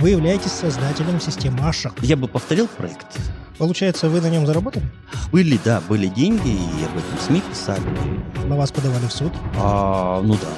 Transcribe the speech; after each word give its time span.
Вы 0.00 0.10
являетесь 0.10 0.52
создателем 0.52 1.20
системы 1.20 1.60
Ашок. 1.60 1.92
Я 2.00 2.16
бы 2.16 2.26
повторил 2.26 2.66
проект. 2.68 3.06
Получается, 3.58 4.08
вы 4.08 4.22
на 4.22 4.30
нем 4.30 4.46
заработали? 4.46 4.86
Были, 5.30 5.60
да, 5.62 5.82
были 5.86 6.06
деньги, 6.06 6.48
и 6.48 6.84
об 6.84 6.96
этом 6.96 7.18
СМИ 7.20 7.42
писали. 7.42 7.82
На 8.46 8.56
вас 8.56 8.72
подавали 8.72 9.06
в 9.06 9.12
суд? 9.12 9.32
А, 9.58 10.22
ну 10.22 10.34
да. 10.36 10.48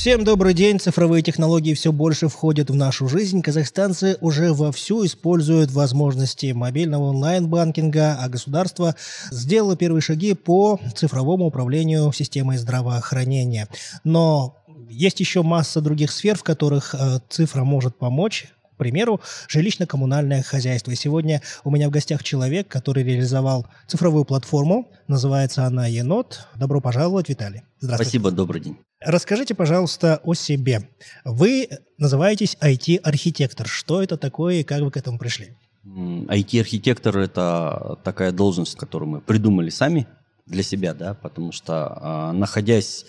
Всем 0.00 0.24
добрый 0.24 0.54
день. 0.54 0.80
Цифровые 0.80 1.22
технологии 1.22 1.74
все 1.74 1.92
больше 1.92 2.28
входят 2.28 2.70
в 2.70 2.74
нашу 2.74 3.06
жизнь. 3.06 3.42
Казахстанцы 3.42 4.16
уже 4.22 4.54
вовсю 4.54 5.04
используют 5.04 5.72
возможности 5.72 6.52
мобильного 6.52 7.10
онлайн-банкинга, 7.10 8.16
а 8.18 8.28
государство 8.30 8.94
сделало 9.30 9.76
первые 9.76 10.00
шаги 10.00 10.32
по 10.32 10.80
цифровому 10.94 11.48
управлению 11.48 12.12
системой 12.12 12.56
здравоохранения. 12.56 13.68
Но 14.02 14.59
есть 14.90 15.20
еще 15.20 15.42
масса 15.42 15.80
других 15.80 16.10
сфер, 16.10 16.36
в 16.36 16.42
которых 16.42 16.94
э, 16.94 17.20
цифра 17.28 17.64
может 17.64 17.96
помочь 17.96 18.48
к 18.74 18.82
примеру, 18.82 19.20
жилищно-коммунальное 19.46 20.42
хозяйство. 20.42 20.90
И 20.90 20.94
сегодня 20.94 21.42
у 21.64 21.70
меня 21.70 21.88
в 21.88 21.90
гостях 21.90 22.24
человек, 22.24 22.66
который 22.66 23.04
реализовал 23.04 23.66
цифровую 23.86 24.24
платформу. 24.24 24.90
Называется 25.06 25.66
она 25.66 25.86
«Енот». 25.86 26.46
Добро 26.56 26.80
пожаловать, 26.80 27.28
Виталий. 27.28 27.60
Здравствуйте. 27.80 28.10
Спасибо, 28.10 28.30
добрый 28.30 28.62
день. 28.62 28.78
Расскажите, 29.04 29.54
пожалуйста, 29.54 30.22
о 30.24 30.32
себе. 30.32 30.88
Вы 31.26 31.68
называетесь 31.98 32.56
IT-архитектор. 32.58 33.68
Что 33.68 34.02
это 34.02 34.16
такое 34.16 34.60
и 34.60 34.62
как 34.62 34.80
вы 34.80 34.90
к 34.90 34.96
этому 34.96 35.18
пришли? 35.18 35.54
IT-архитектор– 35.84 37.18
это 37.18 37.98
такая 38.02 38.32
должность, 38.32 38.76
которую 38.76 39.10
мы 39.10 39.20
придумали 39.20 39.68
сами 39.68 40.06
для 40.46 40.62
себя, 40.62 40.94
да, 40.94 41.12
потому 41.12 41.52
что, 41.52 41.98
а, 42.00 42.32
находясь 42.32 43.04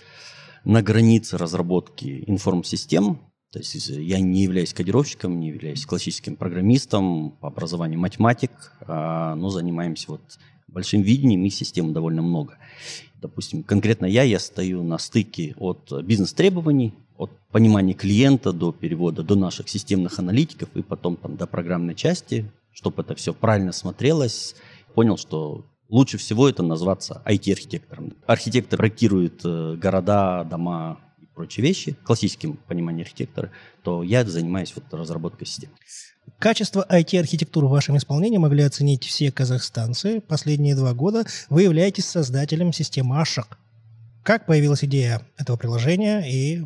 на 0.64 0.82
границе 0.82 1.38
разработки 1.38 2.24
информсистем. 2.28 3.20
То 3.52 3.60
есть 3.60 3.90
я 3.90 4.20
не 4.20 4.44
являюсь 4.44 4.74
кодировщиком, 4.74 5.40
не 5.40 5.50
являюсь 5.50 5.86
классическим 5.86 6.38
программистом, 6.38 7.32
по 7.42 7.50
образованию 7.50 8.00
математик, 8.00 8.52
а, 8.82 9.36
но 9.36 9.50
занимаемся 9.50 10.12
вот 10.12 10.22
большим 10.68 11.02
видением 11.02 11.44
и 11.44 11.50
систем 11.50 11.92
довольно 11.92 12.22
много. 12.22 12.58
Допустим, 13.16 13.64
конкретно 13.64 14.06
я, 14.06 14.24
я 14.24 14.40
стою 14.40 14.84
на 14.84 14.98
стыке 14.98 15.54
от 15.58 15.92
бизнес-требований, 16.04 16.94
от 17.18 17.30
понимания 17.52 17.94
клиента 17.94 18.54
до 18.54 18.72
перевода 18.72 19.22
до 19.22 19.36
наших 19.36 19.70
системных 19.70 20.18
аналитиков 20.18 20.70
и 20.74 20.82
потом 20.82 21.18
там 21.18 21.36
до 21.36 21.46
программной 21.46 21.94
части, 21.94 22.50
чтобы 22.72 23.04
это 23.04 23.16
все 23.16 23.34
правильно 23.34 23.74
смотрелось. 23.74 24.56
Понял, 24.96 25.18
что 25.18 25.66
лучше 25.92 26.18
всего 26.18 26.50
это 26.50 26.64
назваться 26.64 27.22
IT-архитектором. 27.26 28.14
Архитектор 28.26 28.80
проектирует 28.80 29.42
э, 29.44 29.76
города, 29.76 30.44
дома 30.46 31.00
и 31.20 31.26
прочие 31.28 31.64
вещи, 31.64 31.96
классическим 32.04 32.58
пониманием 32.68 33.06
архитектора, 33.06 33.52
то 33.84 34.02
я 34.02 34.26
занимаюсь 34.26 34.74
вот 34.74 34.86
разработкой 34.92 35.46
систем. 35.46 35.70
Качество 36.40 36.86
IT-архитектуры 36.90 37.68
в 37.68 37.72
вашем 37.72 37.98
исполнении 37.98 38.38
могли 38.38 38.64
оценить 38.64 39.04
все 39.04 39.32
казахстанцы. 39.32 40.22
Последние 40.22 40.76
два 40.76 40.94
года 40.94 41.26
вы 41.50 41.64
являетесь 41.64 42.06
создателем 42.06 42.74
системы 42.74 43.20
Ашак. 43.20 43.60
Как 44.24 44.46
появилась 44.46 44.84
идея 44.84 45.22
этого 45.38 45.58
приложения 45.58 46.22
и 46.22 46.66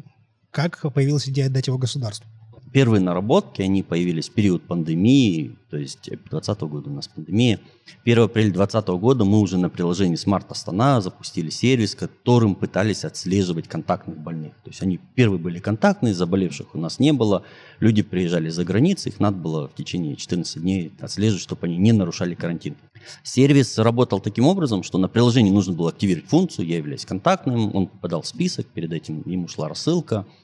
как 0.51 0.81
появилась 0.93 1.27
идея 1.27 1.47
отдать 1.47 1.67
его 1.67 1.77
государству? 1.77 2.29
Первые 2.75 2.99
наработки, 2.99 3.61
они 3.61 3.83
появились 3.83 4.27
в 4.27 4.33
период 4.33 4.63
пандемии, 4.63 5.55
то 5.69 5.77
есть 5.77 6.09
2020 6.09 6.59
года 6.63 6.89
у 6.89 6.93
нас 6.93 7.07
пандемия. 7.07 7.61
1 8.03 8.23
апреля 8.23 8.51
2020 8.51 8.87
года 8.99 9.23
мы 9.23 9.39
уже 9.39 9.57
на 9.57 9.69
приложении 9.69 10.17
Smart 10.17 10.43
Астана 10.49 10.99
запустили 10.99 11.49
сервис, 11.49 11.95
которым 11.95 12.53
пытались 12.53 13.05
отслеживать 13.05 13.69
контактных 13.69 14.17
больных. 14.17 14.55
То 14.55 14.71
есть 14.71 14.83
они 14.83 14.99
первые 15.15 15.39
были 15.39 15.59
контактные, 15.59 16.13
заболевших 16.13 16.75
у 16.75 16.77
нас 16.77 16.99
не 16.99 17.13
было. 17.13 17.43
Люди 17.79 18.01
приезжали 18.01 18.49
за 18.49 18.65
границей, 18.65 19.13
их 19.13 19.21
надо 19.21 19.37
было 19.37 19.69
в 19.69 19.75
течение 19.75 20.17
14 20.17 20.61
дней 20.61 20.91
отслеживать, 20.99 21.43
чтобы 21.43 21.67
они 21.67 21.77
не 21.77 21.93
нарушали 21.93 22.35
карантин. 22.35 22.75
Сервис 23.23 23.77
работал 23.77 24.19
таким 24.19 24.47
образом, 24.47 24.83
что 24.83 24.97
на 24.97 25.07
приложении 25.07 25.49
нужно 25.49 25.71
было 25.71 25.91
активировать 25.91 26.27
функцию 26.27 26.67
«Я 26.67 26.75
являюсь 26.75 27.05
контактным», 27.05 27.73
он 27.73 27.87
попадал 27.87 28.21
в 28.21 28.27
список, 28.27 28.65
перед 28.65 28.91
этим 28.91 29.23
ему 29.25 29.47
шла 29.47 29.69
рассылка– 29.69 30.25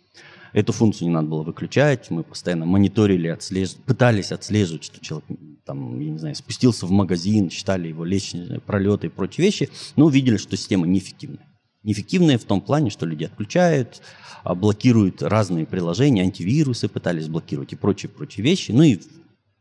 Эту 0.54 0.74
функцию 0.74 1.08
не 1.08 1.14
надо 1.14 1.28
было 1.28 1.44
выключать. 1.44 2.10
Мы 2.10 2.24
постоянно 2.24 2.66
мониторили, 2.66 3.28
отслеж... 3.28 3.76
пытались 3.86 4.32
отслеживать, 4.32 4.84
что 4.84 5.00
человек 5.00 5.26
там, 5.66 6.00
я 6.00 6.10
не 6.10 6.18
знаю, 6.18 6.36
спустился 6.36 6.86
в 6.86 6.92
магазин, 6.92 7.50
считали 7.50 7.88
его 7.88 8.04
личные 8.04 8.60
пролеты 8.60 9.08
и 9.08 9.10
прочие 9.10 9.46
вещи, 9.46 9.70
но 9.96 10.06
увидели, 10.06 10.38
что 10.38 10.58
система 10.58 10.88
неэффективная. 10.88 11.48
Неэффективная 11.84 12.38
в 12.38 12.44
том 12.44 12.62
плане, 12.62 12.90
что 12.90 13.06
люди 13.06 13.24
отключают, 13.24 14.02
а, 14.44 14.56
блокируют 14.56 15.22
разные 15.22 15.66
приложения, 15.66 16.24
антивирусы 16.24 16.88
пытались 16.88 17.28
блокировать 17.28 17.74
и 17.74 17.76
прочие-прочие 17.76 18.44
вещи. 18.44 18.72
Ну 18.72 18.84
и 18.84 19.00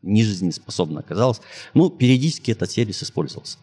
не 0.03 0.25
жизнеспособно 0.25 1.01
оказалось. 1.01 1.41
Ну, 1.75 1.91
периодически 1.91 2.51
этот 2.51 2.71
сервис 2.71 3.03
использовался. 3.03 3.59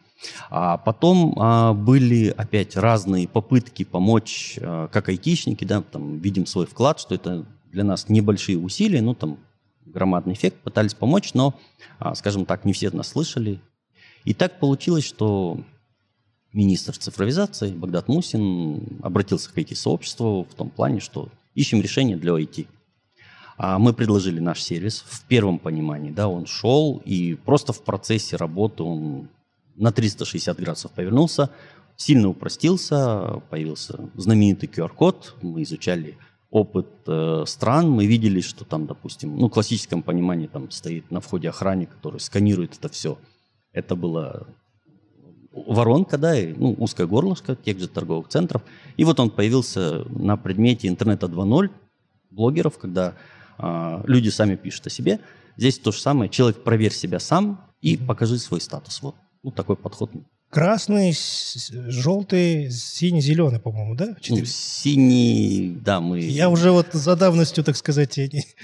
А 0.49 0.77
потом 0.77 1.35
а, 1.37 1.73
были 1.73 2.29
опять 2.29 2.75
разные 2.75 3.27
попытки 3.27 3.83
помочь, 3.83 4.57
а, 4.61 4.87
как 4.87 5.09
айтишники, 5.09 5.65
да, 5.65 5.81
там 5.81 6.19
видим 6.19 6.45
свой 6.45 6.65
вклад, 6.65 6.99
что 6.99 7.15
это 7.15 7.45
для 7.71 7.83
нас 7.83 8.09
небольшие 8.09 8.57
усилия, 8.57 9.01
ну 9.01 9.13
там 9.13 9.37
громадный 9.85 10.33
эффект, 10.33 10.57
пытались 10.63 10.93
помочь, 10.93 11.33
но, 11.33 11.55
а, 11.99 12.15
скажем 12.15 12.45
так, 12.45 12.65
не 12.65 12.73
все 12.73 12.89
нас 12.91 13.09
слышали. 13.09 13.59
И 14.25 14.33
так 14.33 14.59
получилось, 14.59 15.05
что 15.05 15.59
министр 16.53 16.97
цифровизации 16.97 17.71
Багдад 17.71 18.07
Мусин 18.07 18.99
обратился 19.01 19.51
к 19.51 19.57
IT-сообществу 19.57 20.47
в 20.49 20.53
том 20.55 20.69
плане, 20.69 20.99
что 20.99 21.29
ищем 21.55 21.81
решение 21.81 22.17
для 22.17 22.33
IT. 22.33 22.67
А 23.57 23.79
мы 23.79 23.93
предложили 23.93 24.39
наш 24.39 24.61
сервис 24.61 25.03
в 25.07 25.25
первом 25.25 25.57
понимании, 25.57 26.11
да, 26.11 26.27
он 26.27 26.45
шел, 26.45 27.01
и 27.05 27.33
просто 27.33 27.73
в 27.73 27.81
процессе 27.83 28.35
работы 28.35 28.83
он 28.83 29.29
на 29.77 29.91
360 29.91 30.59
градусов 30.59 30.91
повернулся, 30.91 31.51
сильно 31.95 32.29
упростился, 32.29 33.41
появился 33.49 34.09
знаменитый 34.15 34.69
QR-код, 34.69 35.35
мы 35.41 35.63
изучали 35.63 36.17
опыт 36.49 36.87
э, 37.07 37.43
стран, 37.45 37.89
мы 37.89 38.05
видели, 38.05 38.41
что 38.41 38.65
там, 38.65 38.87
допустим, 38.87 39.37
ну, 39.37 39.47
в 39.47 39.51
классическом 39.51 40.01
понимании 40.01 40.47
там 40.47 40.71
стоит 40.71 41.11
на 41.11 41.19
входе 41.19 41.49
охранник, 41.49 41.89
который 41.89 42.19
сканирует 42.19 42.77
это 42.77 42.89
все. 42.89 43.17
Это 43.73 43.95
была 43.95 44.47
воронка, 45.51 46.17
да, 46.17 46.39
и, 46.39 46.53
ну, 46.53 46.73
узкое 46.77 47.05
горлышко 47.05 47.55
тех 47.55 47.79
же 47.79 47.87
торговых 47.87 48.29
центров. 48.29 48.63
И 48.95 49.03
вот 49.03 49.19
он 49.19 49.29
появился 49.29 50.05
на 50.09 50.37
предмете 50.37 50.87
интернета 50.87 51.27
2.0 51.27 51.69
блогеров, 52.31 52.77
когда 52.77 53.15
э, 53.57 54.03
люди 54.05 54.29
сами 54.29 54.55
пишут 54.55 54.87
о 54.87 54.89
себе. 54.89 55.19
Здесь 55.57 55.79
то 55.79 55.91
же 55.91 55.99
самое. 55.99 56.29
Человек 56.29 56.63
проверь 56.63 56.93
себя 56.93 57.19
сам 57.19 57.59
и 57.81 57.97
покажи 57.97 58.37
свой 58.37 58.61
статус. 58.61 59.01
Вот 59.01 59.15
ну, 59.43 59.51
такой 59.51 59.75
подход. 59.75 60.11
Красный, 60.49 61.13
желтый, 61.13 62.71
синий-зеленый, 62.71 63.59
по-моему, 63.59 63.95
да? 63.95 64.15
Ну, 64.29 64.45
синий, 64.45 65.77
да, 65.83 65.99
мы... 65.99 66.19
Я 66.19 66.49
уже 66.49 66.71
вот 66.71 66.87
за 66.93 67.15
давностью, 67.17 67.63
так 67.63 67.75
сказать, 67.75 68.17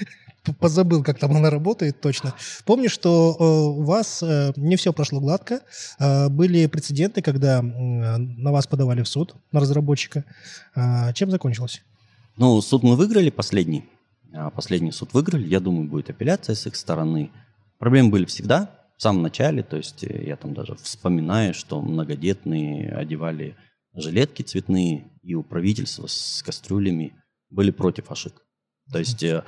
позабыл, 0.60 1.04
как 1.04 1.20
там 1.20 1.36
она 1.36 1.50
работает 1.50 2.00
точно. 2.00 2.34
Помню, 2.66 2.90
что 2.90 3.36
э, 3.38 3.44
у 3.44 3.84
вас 3.84 4.24
э, 4.24 4.54
не 4.56 4.76
все 4.76 4.94
прошло 4.94 5.20
гладко. 5.20 5.62
Э, 6.00 6.30
были 6.30 6.68
прецеденты, 6.68 7.22
когда 7.22 7.62
на 7.62 8.52
вас 8.52 8.68
подавали 8.68 9.02
в 9.02 9.08
суд, 9.08 9.36
на 9.52 9.60
разработчика. 9.60 10.24
Чем 11.14 11.32
закончилось? 11.32 11.82
Ну, 12.38 12.62
суд 12.62 12.84
мы 12.84 12.96
выиграли 12.96 13.30
последний. 13.30 13.86
А 14.34 14.50
последний 14.50 14.92
суд 14.92 15.14
выиграли. 15.14 15.48
Я 15.48 15.60
думаю, 15.60 15.88
будет 15.88 16.10
апелляция 16.10 16.56
с 16.56 16.66
их 16.66 16.76
стороны. 16.76 17.30
Проблемы 17.78 18.10
были 18.10 18.26
всегда 18.26 18.70
в 19.04 19.06
самом 19.06 19.24
начале, 19.24 19.64
то 19.64 19.76
есть 19.76 20.06
э, 20.06 20.24
я 20.26 20.38
там 20.38 20.54
даже 20.54 20.76
вспоминаю, 20.76 21.54
что 21.54 21.82
многодетные 21.82 22.90
одевали 22.94 23.58
жилетки 23.94 24.44
цветные, 24.44 25.12
и 25.22 25.36
у 25.36 25.44
правительства 25.44 26.08
с 26.08 26.42
кастрюлями 26.42 27.12
были 27.50 27.72
против 27.72 28.10
ошибок. 28.12 28.46
То 28.94 29.00
есть 29.00 29.22
э, 29.24 29.44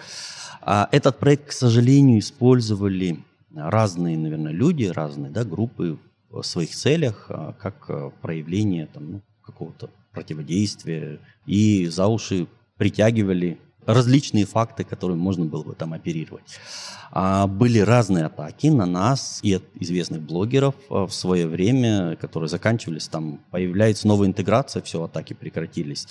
а 0.60 0.90
этот 0.92 1.20
проект, 1.20 1.48
к 1.48 1.52
сожалению, 1.54 2.20
использовали 2.20 3.24
разные, 3.54 4.18
наверное, 4.18 4.52
люди, 4.52 4.84
разные 4.84 5.32
да, 5.32 5.46
группы 5.46 5.98
в 6.30 6.44
своих 6.44 6.72
целях, 6.72 7.28
а, 7.30 7.54
как 7.54 7.86
э, 7.90 8.12
проявление 8.22 8.88
там, 8.88 9.10
ну, 9.10 9.22
какого-то 9.42 9.90
противодействия, 10.12 11.22
и 11.46 11.88
за 11.88 12.08
уши 12.08 12.48
притягивали 12.76 13.58
различные 13.86 14.46
факты, 14.46 14.84
которые 14.84 15.18
можно 15.18 15.46
было 15.46 15.64
бы 15.64 15.74
там 15.76 15.94
оперировать. 15.94 16.60
А 17.12 17.48
были 17.48 17.80
разные 17.80 18.26
атаки 18.26 18.68
на 18.68 18.86
нас 18.86 19.40
и 19.42 19.54
от 19.54 19.64
известных 19.76 20.22
блогеров 20.22 20.76
а, 20.90 21.08
в 21.08 21.14
свое 21.14 21.48
время, 21.48 22.16
которые 22.16 22.50
заканчивались, 22.50 23.08
там 23.08 23.40
появляется 23.52 24.08
новая 24.08 24.28
интеграция, 24.28 24.82
все, 24.82 25.04
атаки 25.04 25.34
прекратились. 25.34 26.08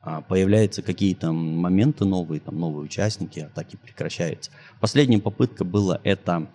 А 0.00 0.20
появляются 0.20 0.82
какие-то 0.82 1.32
моменты 1.32 2.04
новые, 2.04 2.38
там 2.38 2.58
новые 2.58 2.84
участники, 2.84 3.40
атаки 3.40 3.76
прекращаются. 3.76 4.50
Последняя 4.78 5.18
попытка 5.18 5.64
была 5.64 5.98
это 6.04 6.46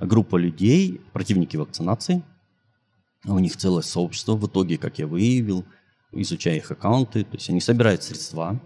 группа 0.00 0.36
людей, 0.36 1.00
противники 1.12 1.56
вакцинации. 1.56 2.22
У 3.26 3.38
них 3.38 3.56
целое 3.56 3.82
сообщество 3.82 4.36
в 4.36 4.46
итоге, 4.46 4.78
как 4.78 4.98
я 4.98 5.06
выявил, 5.06 5.64
изучая 6.12 6.56
их 6.56 6.70
аккаунты. 6.70 7.24
То 7.24 7.36
есть 7.36 7.48
они 7.50 7.60
собирают 7.60 8.02
средства, 8.02 8.58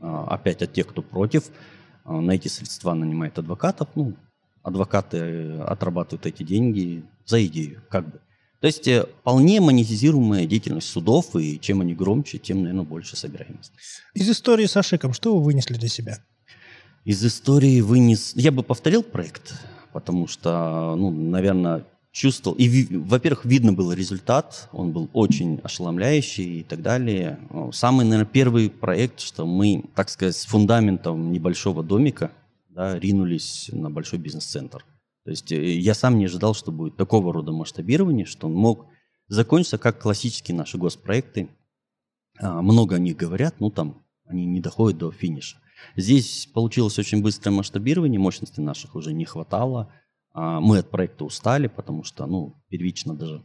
опять 0.00 0.62
от 0.62 0.72
тех, 0.72 0.86
кто 0.86 1.02
против. 1.02 1.44
А, 2.04 2.20
на 2.20 2.32
эти 2.32 2.48
средства 2.48 2.94
нанимает 2.94 3.38
адвокатов. 3.38 3.88
Ну, 3.94 4.14
адвокаты 4.62 5.58
отрабатывают 5.58 6.26
эти 6.26 6.42
деньги 6.42 7.04
за 7.24 7.44
идею, 7.46 7.82
как 7.88 8.10
бы. 8.10 8.20
То 8.60 8.68
есть 8.68 8.88
э, 8.88 9.06
вполне 9.20 9.60
монетизируемая 9.60 10.46
деятельность 10.46 10.88
судов, 10.88 11.36
и 11.36 11.60
чем 11.60 11.82
они 11.82 11.94
громче, 11.94 12.38
тем, 12.38 12.62
наверное, 12.62 12.84
больше 12.84 13.16
собираемость. 13.16 13.72
Из 14.14 14.28
истории 14.30 14.66
с 14.66 14.76
Ашиком 14.76 15.12
что 15.12 15.36
вы 15.36 15.44
вынесли 15.44 15.74
для 15.74 15.88
себя? 15.88 16.18
Из 17.04 17.24
истории 17.24 17.80
вынес... 17.80 18.32
Я 18.34 18.50
бы 18.50 18.62
повторил 18.62 19.02
проект, 19.02 19.54
потому 19.92 20.26
что, 20.26 20.96
ну, 20.96 21.10
наверное, 21.10 21.84
чувствовал... 22.16 22.56
И, 22.56 22.96
во-первых, 22.96 23.44
видно 23.44 23.74
был 23.74 23.92
результат, 23.92 24.70
он 24.72 24.92
был 24.92 25.10
очень 25.12 25.60
ошеломляющий 25.62 26.60
и 26.60 26.62
так 26.62 26.80
далее. 26.80 27.38
Самый, 27.72 28.06
наверное, 28.06 28.24
первый 28.32 28.70
проект, 28.70 29.20
что 29.20 29.46
мы, 29.46 29.84
так 29.94 30.08
сказать, 30.08 30.34
с 30.34 30.46
фундаментом 30.46 31.30
небольшого 31.30 31.82
домика 31.82 32.30
да, 32.70 32.98
ринулись 32.98 33.68
на 33.70 33.90
большой 33.90 34.18
бизнес-центр. 34.18 34.82
То 35.24 35.30
есть 35.30 35.52
э, 35.52 35.74
я 35.74 35.92
сам 35.92 36.16
не 36.16 36.24
ожидал, 36.24 36.54
что 36.54 36.72
будет 36.72 36.96
такого 36.96 37.34
рода 37.34 37.52
масштабирование, 37.52 38.24
что 38.24 38.46
он 38.46 38.54
мог 38.54 38.86
закончиться 39.28 39.76
как 39.76 40.00
классические 40.00 40.56
наши 40.56 40.78
госпроекты. 40.78 41.50
А, 42.38 42.62
много 42.62 42.96
о 42.96 42.98
них 42.98 43.16
говорят, 43.16 43.56
ну 43.60 43.70
там 43.70 44.04
они 44.24 44.46
не 44.46 44.60
доходят 44.60 44.98
до 44.98 45.10
финиша. 45.10 45.58
Здесь 45.96 46.48
получилось 46.54 46.98
очень 46.98 47.22
быстрое 47.22 47.54
масштабирование, 47.54 48.18
мощности 48.18 48.60
наших 48.60 48.94
уже 48.94 49.12
не 49.12 49.26
хватало. 49.26 49.92
А, 50.36 50.60
мы 50.60 50.78
от 50.78 50.90
проекта 50.90 51.24
устали, 51.24 51.66
потому 51.66 52.04
что, 52.04 52.26
ну, 52.26 52.54
первично 52.68 53.14
даже 53.14 53.42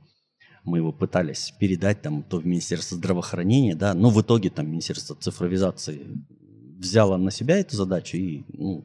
мы 0.66 0.80
его 0.80 0.92
пытались 0.92 1.54
передать 1.58 2.02
там 2.02 2.22
то 2.22 2.38
в 2.40 2.46
Министерство 2.46 2.98
здравоохранения, 2.98 3.76
да, 3.76 3.94
но 3.94 4.10
в 4.10 4.22
итоге 4.22 4.50
там 4.50 4.70
Министерство 4.70 5.16
цифровизации 5.16 6.06
взяло 6.78 7.16
на 7.16 7.32
себя 7.32 7.58
эту 7.58 7.78
задачу 7.78 8.18
и, 8.18 8.44
ну, 8.50 8.84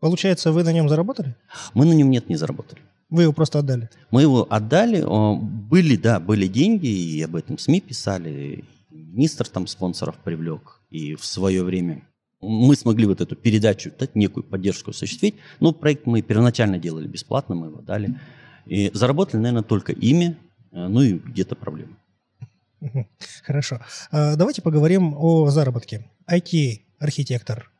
Получается, 0.00 0.52
вы 0.52 0.62
на 0.64 0.72
нем 0.72 0.88
заработали? 0.88 1.36
Мы 1.72 1.86
на 1.86 1.92
нем 1.92 2.10
нет, 2.10 2.28
не 2.28 2.36
заработали. 2.36 2.82
Вы 3.08 3.22
его 3.22 3.32
просто 3.32 3.60
отдали? 3.60 3.88
Мы 4.10 4.22
его 4.22 4.46
отдали. 4.50 5.02
Были, 5.40 5.96
да, 5.96 6.20
были 6.20 6.48
деньги, 6.48 6.86
и 6.86 7.22
об 7.22 7.34
этом 7.34 7.56
СМИ 7.56 7.80
писали. 7.80 8.64
Министр 8.90 9.48
там 9.48 9.66
спонсоров 9.66 10.16
привлек. 10.16 10.80
И 10.90 11.14
в 11.14 11.24
свое 11.24 11.62
время 11.62 12.06
мы 12.40 12.76
смогли 12.76 13.06
вот 13.06 13.20
эту 13.20 13.36
передачу, 13.36 13.90
дать 13.98 14.14
некую 14.14 14.44
поддержку 14.44 14.90
осуществить. 14.90 15.36
Но 15.60 15.72
проект 15.72 16.06
мы 16.06 16.22
первоначально 16.22 16.78
делали 16.78 17.06
бесплатно, 17.06 17.54
мы 17.54 17.66
его 17.68 17.80
дали. 17.80 18.18
И 18.66 18.90
заработали, 18.92 19.40
наверное, 19.40 19.62
только 19.62 19.92
ими, 19.92 20.36
э, 20.72 20.86
ну 20.88 21.02
и 21.02 21.14
где-то 21.14 21.54
проблемы. 21.56 21.96
Хорошо. 23.44 23.80
А, 24.10 24.36
давайте 24.36 24.62
поговорим 24.62 25.14
о 25.16 25.48
заработке. 25.48 26.10
IT-архитектор 26.30 27.70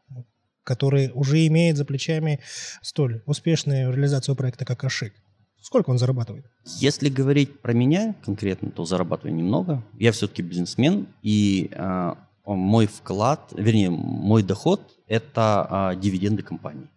который 0.66 1.12
уже 1.14 1.46
имеет 1.46 1.76
за 1.76 1.84
плечами 1.84 2.40
столь 2.82 3.22
успешную 3.24 3.92
реализацию 3.92 4.34
проекта, 4.34 4.64
как 4.64 4.82
Ашик. 4.82 5.14
Сколько 5.62 5.90
он 5.90 5.98
зарабатывает? 5.98 6.46
Если 6.78 7.08
говорить 7.08 7.60
про 7.60 7.72
меня 7.72 8.16
конкретно, 8.24 8.70
то 8.70 8.84
зарабатываю 8.84 9.34
немного. 9.34 9.84
Я 9.98 10.12
все-таки 10.12 10.42
бизнесмен, 10.42 11.06
и 11.22 11.70
э, 11.72 12.14
мой 12.54 12.86
вклад, 12.86 13.52
вернее, 13.56 13.90
мой 13.90 14.42
доход– 14.42 14.80
это 15.06 15.92
э, 15.94 16.00
дивиденды 16.00 16.42
компании. 16.42 16.88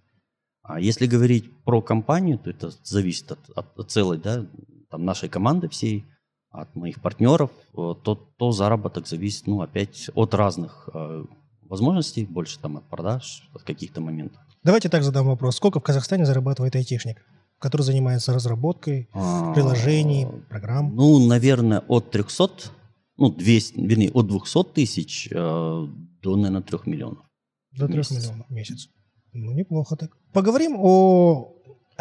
А 0.63 0.79
если 0.79 1.07
говорить 1.07 1.51
про 1.63 1.81
компанию, 1.81 2.37
то 2.37 2.49
это 2.49 2.71
зависит 2.83 3.31
от, 3.31 3.39
от, 3.55 3.79
от 3.79 3.91
целой, 3.91 4.17
да, 4.17 4.45
там, 4.91 5.03
нашей 5.03 5.29
команды 5.29 5.67
всей, 5.67 6.05
от 6.51 6.75
моих 6.75 7.01
партнеров, 7.01 7.51
то, 7.73 8.15
то 8.37 8.51
заработок 8.51 9.07
зависит, 9.07 9.47
ну, 9.47 9.61
опять 9.61 10.09
от 10.15 10.33
разных 10.33 10.89
э, 10.93 11.25
возможностей, 11.61 12.25
больше 12.25 12.59
там 12.59 12.77
от 12.77 12.89
продаж, 12.89 13.47
от 13.53 13.63
каких-то 13.63 14.01
моментов. 14.01 14.41
Давайте 14.63 14.89
так 14.89 15.03
задам 15.03 15.27
вопрос. 15.27 15.55
Сколько 15.55 15.79
в 15.79 15.83
Казахстане 15.83 16.25
зарабатывает 16.25 16.75
айтишник, 16.75 17.23
который 17.59 17.83
занимается 17.83 18.33
разработкой 18.33 19.09
а, 19.13 19.53
приложений, 19.53 20.27
программ? 20.49 20.95
Ну, 20.95 21.25
наверное, 21.27 21.83
от 21.87 22.11
300, 22.11 22.71
ну, 23.19 23.29
200, 23.29 23.79
вернее, 23.81 24.11
от 24.11 24.27
200 24.27 24.63
тысяч 24.73 25.27
э, 25.31 25.35
до, 25.35 26.35
наверное, 26.35 26.61
3 26.61 26.79
миллионов. 26.85 27.25
До 27.71 27.87
3 27.87 27.97
миллионов 27.97 28.47
в 28.47 28.51
месяц. 28.51 28.89
Ну, 29.33 29.51
неплохо 29.51 29.95
так. 29.95 30.17
Поговорим 30.33 30.75
о 30.77 31.53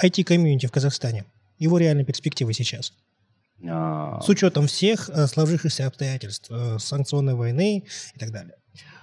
IT-комьюнити 0.03 0.67
в 0.67 0.71
Казахстане. 0.71 1.25
Его 1.59 1.79
реальные 1.79 2.05
перспективы 2.05 2.53
сейчас. 2.53 2.93
А... 3.69 4.21
С 4.21 4.29
учетом 4.29 4.69
всех 4.69 5.11
э, 5.11 5.27
сложившихся 5.27 5.87
обстоятельств, 5.89 6.51
э, 6.51 6.79
санкционной 6.79 7.35
войны 7.35 7.85
и 8.15 8.19
так 8.19 8.31
далее. 8.31 8.55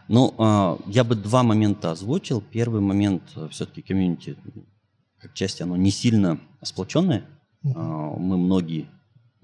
Ну, 0.07 0.33
а, 0.38 0.77
я 0.88 1.03
бы 1.03 1.15
два 1.15 1.44
момента 1.44 1.91
озвучил. 1.91 2.41
Первый 2.41 2.79
момент, 2.79 3.23
э, 3.35 3.50
все-таки 3.51 3.81
комьюнити, 3.81 4.38
как 5.19 5.33
часть, 5.33 5.62
оно 5.62 5.75
не 5.75 5.91
сильно 5.91 6.39
сплоченное. 6.62 7.25
Uh-huh. 7.63 8.19
Мы 8.19 8.38
многие, 8.38 8.88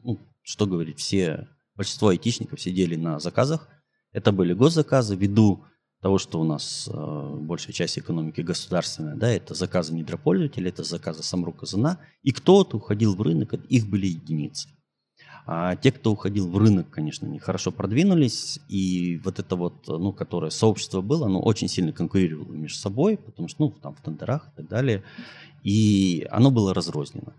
ну, 0.03 0.19
что 0.44 0.68
говорить, 0.68 1.00
все, 1.00 1.47
большинство 1.75 2.09
айтишников 2.09 2.62
сидели 2.62 2.95
на 2.95 3.19
заказах. 3.19 3.68
Это 4.12 4.31
были 4.31 4.53
госзаказы 4.53 5.15
ввиду 5.15 5.65
того, 6.01 6.18
что 6.18 6.41
у 6.41 6.44
нас 6.44 6.89
э, 6.91 7.35
большая 7.41 7.73
часть 7.73 8.00
экономики 8.00 8.41
государственная, 8.41 9.15
да, 9.15 9.29
это 9.29 9.53
заказы 9.53 9.94
недропользователей, 9.94 10.69
это 10.69 10.83
заказы 10.83 11.21
Самрука 11.21 11.65
Зана, 11.65 12.00
и 12.23 12.31
кто-то 12.31 12.77
уходил 12.77 13.15
в 13.15 13.21
рынок, 13.21 13.53
их 13.53 13.88
были 13.88 14.07
единицы. 14.07 14.69
А 15.45 15.75
те, 15.75 15.91
кто 15.91 16.12
уходил 16.12 16.47
в 16.50 16.57
рынок, 16.57 16.89
конечно, 16.89 17.25
не 17.25 17.39
хорошо 17.39 17.71
продвинулись, 17.71 18.59
и 18.68 19.19
вот 19.23 19.39
это 19.39 19.56
вот, 19.56 19.88
ну, 19.88 20.12
которое 20.12 20.50
сообщество 20.51 21.01
было, 21.01 21.27
оно 21.27 21.41
очень 21.41 21.68
сильно 21.68 21.91
конкурировало 21.91 22.53
между 22.53 22.77
собой, 22.77 23.18
потому 23.18 23.47
что, 23.47 23.63
ну, 23.63 23.71
там 23.71 23.95
в 23.95 24.01
тендерах 24.01 24.47
и 24.47 24.57
так 24.57 24.68
далее, 24.68 25.03
и 25.63 26.27
оно 26.31 26.51
было 26.51 26.73
разрознено. 26.73 27.33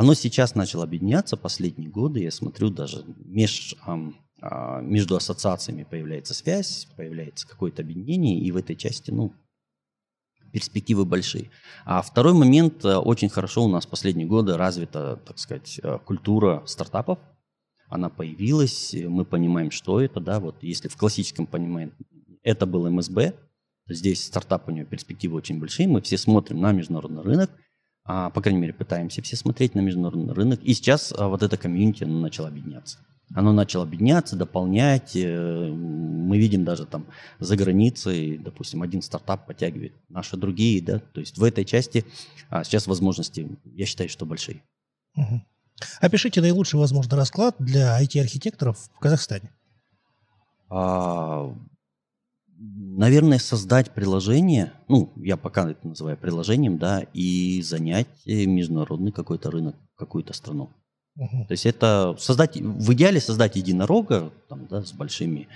Оно 0.00 0.14
сейчас 0.14 0.54
начало 0.54 0.84
объединяться 0.84 1.36
последние 1.36 1.90
годы, 1.90 2.22
я 2.22 2.30
смотрю, 2.30 2.70
даже 2.70 3.04
меж, 3.18 3.74
а, 4.40 4.80
между 4.80 5.14
ассоциациями 5.14 5.82
появляется 5.84 6.32
связь, 6.32 6.88
появляется 6.96 7.46
какое-то 7.46 7.82
объединение, 7.82 8.40
и 8.40 8.50
в 8.50 8.56
этой 8.56 8.76
части, 8.76 9.10
ну, 9.10 9.34
перспективы 10.52 11.04
большие. 11.04 11.50
А 11.84 12.00
второй 12.00 12.32
момент, 12.32 12.82
э, 12.82 12.96
очень 12.96 13.28
хорошо 13.28 13.62
у 13.62 13.68
нас 13.68 13.84
последние 13.84 14.26
годы 14.26 14.56
развита, 14.56 15.20
так 15.26 15.38
сказать, 15.38 15.78
э, 15.82 15.98
культура 15.98 16.62
стартапов, 16.64 17.18
она 17.90 18.08
появилась, 18.08 18.94
мы 18.94 19.26
понимаем, 19.26 19.70
что 19.70 20.00
это, 20.00 20.18
да, 20.18 20.40
вот 20.40 20.62
если 20.62 20.88
в 20.88 20.96
классическом 20.96 21.46
понимании 21.46 21.92
это 22.42 22.64
был 22.64 22.90
МСБ, 22.90 23.34
здесь 23.86 24.24
стартап 24.24 24.66
у 24.66 24.70
него 24.70 24.86
перспективы 24.86 25.36
очень 25.36 25.60
большие, 25.60 25.88
мы 25.88 26.00
все 26.00 26.16
смотрим 26.16 26.58
на 26.58 26.72
международный 26.72 27.20
рынок, 27.20 27.50
по 28.30 28.40
крайней 28.40 28.60
мере, 28.60 28.72
пытаемся 28.72 29.22
все 29.22 29.36
смотреть 29.36 29.74
на 29.74 29.80
международный 29.80 30.34
рынок, 30.34 30.60
и 30.62 30.74
сейчас 30.74 31.12
а, 31.16 31.28
вот 31.28 31.42
эта 31.42 31.56
комьюнити 31.56 32.04
начала 32.04 32.48
объединяться. 32.48 32.98
Оно 33.34 33.52
начало 33.52 33.84
объединяться, 33.84 34.34
дополнять. 34.34 35.14
Э, 35.14 35.70
мы 35.70 36.36
видим 36.38 36.64
даже 36.64 36.84
там 36.84 37.06
за 37.38 37.56
границей, 37.56 38.38
допустим, 38.38 38.82
один 38.82 39.02
стартап 39.02 39.46
подтягивает 39.46 39.92
наши 40.08 40.36
другие, 40.36 40.82
да. 40.82 40.98
То 40.98 41.20
есть 41.20 41.38
в 41.38 41.44
этой 41.44 41.64
части 41.64 42.04
а, 42.48 42.64
сейчас 42.64 42.88
возможности, 42.88 43.48
я 43.64 43.86
считаю, 43.86 44.08
что 44.08 44.26
большие. 44.26 44.62
Угу. 45.16 45.42
Опишите 46.00 46.40
наилучший 46.40 46.80
возможный 46.80 47.16
расклад 47.16 47.54
для 47.58 48.02
IT-архитекторов 48.02 48.90
в 48.94 48.98
Казахстане. 48.98 49.50
А, 50.68 51.54
наверное, 52.96 53.38
создать 53.38 53.92
приложение, 53.92 54.72
ну, 54.88 55.12
я 55.16 55.36
пока 55.36 55.70
это 55.70 55.86
называю 55.86 56.16
приложением, 56.16 56.78
да, 56.78 57.04
и 57.14 57.62
занять 57.62 58.08
международный 58.26 59.12
какой-то 59.12 59.50
рынок, 59.50 59.76
какую-то 59.96 60.32
страну. 60.32 60.70
Угу. 61.16 61.46
То 61.48 61.52
есть 61.52 61.66
это 61.66 62.16
создать, 62.18 62.56
в 62.56 62.92
идеале 62.92 63.20
создать 63.20 63.56
единорога 63.56 64.32
там, 64.48 64.66
да, 64.68 64.82
с 64.82 64.92
большими, 64.92 65.48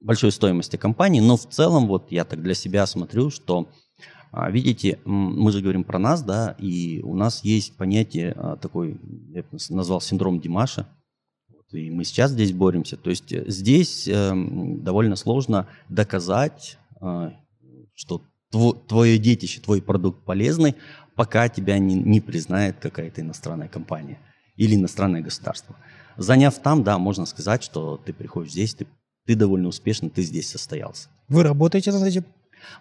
большой 0.00 0.32
стоимостью 0.32 0.78
компании, 0.78 1.20
но 1.20 1.36
в 1.36 1.46
целом 1.46 1.86
вот 1.86 2.10
я 2.10 2.24
так 2.24 2.42
для 2.42 2.54
себя 2.54 2.86
смотрю, 2.86 3.30
что 3.30 3.68
а, 4.32 4.50
видите, 4.50 5.00
мы 5.04 5.50
же 5.50 5.60
говорим 5.60 5.84
про 5.84 5.98
нас, 5.98 6.22
да, 6.22 6.54
и 6.58 7.00
у 7.02 7.14
нас 7.14 7.42
есть 7.42 7.76
понятие 7.76 8.32
а, 8.36 8.56
такой, 8.56 9.00
я 9.30 9.44
назвал 9.70 10.00
синдром 10.00 10.40
Димаша, 10.40 10.86
и 11.72 11.90
мы 11.90 12.04
сейчас 12.04 12.32
здесь 12.32 12.52
боремся. 12.52 12.96
То 12.96 13.10
есть 13.10 13.32
э, 13.32 13.44
здесь 13.48 14.08
эм, 14.08 14.82
довольно 14.82 15.16
сложно 15.16 15.68
доказать, 15.88 16.78
а, 17.00 17.32
что 17.94 18.22
твое 18.88 19.18
детище, 19.18 19.60
твой 19.60 19.80
продукт 19.80 20.24
полезный, 20.24 20.74
пока 21.14 21.48
тебя 21.48 21.78
не, 21.78 21.94
не 21.94 22.20
признает 22.20 22.78
какая-то 22.80 23.20
иностранная 23.20 23.68
компания 23.68 24.18
или 24.56 24.74
иностранное 24.74 25.20
государство. 25.20 25.76
Заняв 26.16 26.58
там, 26.58 26.82
да, 26.82 26.98
можно 26.98 27.26
сказать, 27.26 27.62
что 27.62 27.96
ты 28.04 28.12
приходишь 28.12 28.52
здесь, 28.52 28.74
ты, 28.74 28.86
ты 29.26 29.36
довольно 29.36 29.68
успешно, 29.68 30.10
ты 30.10 30.22
здесь 30.22 30.50
состоялся. 30.50 31.08
Вы 31.28 31.44
работаете 31.44 31.92
над 31.92 32.02
этим? 32.02 32.24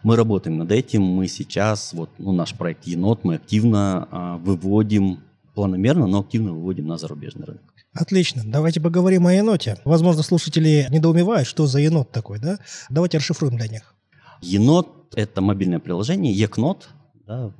Мы 0.03 0.15
работаем 0.15 0.58
над 0.58 0.72
этим. 0.72 1.03
Мы 1.03 1.27
сейчас, 1.27 1.93
вот 1.93 2.10
ну, 2.17 2.31
наш 2.31 2.53
проект 2.53 2.86
Енот, 2.86 3.24
мы 3.24 3.36
активно 3.36 4.08
а, 4.12 4.38
выводим, 4.38 5.19
планомерно, 5.53 6.08
но 6.08 6.19
активно 6.19 6.53
выводим 6.53 6.88
на 6.88 6.98
зарубежный 6.98 7.46
рынок. 7.46 7.69
Отлично. 7.93 8.43
Давайте 8.46 8.79
поговорим 8.79 9.27
о 9.27 9.34
еноте. 9.34 9.77
Возможно, 9.84 10.22
слушатели 10.24 10.88
недоумевают, 10.89 11.48
что 11.48 11.65
за 11.65 11.79
енот 11.79 12.12
такой, 12.12 12.39
да? 12.39 12.60
Давайте 12.89 13.17
расшифруем 13.17 13.58
для 13.58 13.67
них. 13.67 13.96
Енот– 14.41 15.13
это 15.15 15.41
мобильное 15.41 15.79
приложение, 15.79 16.31
Екнот, 16.31 16.89
да, 17.25 17.53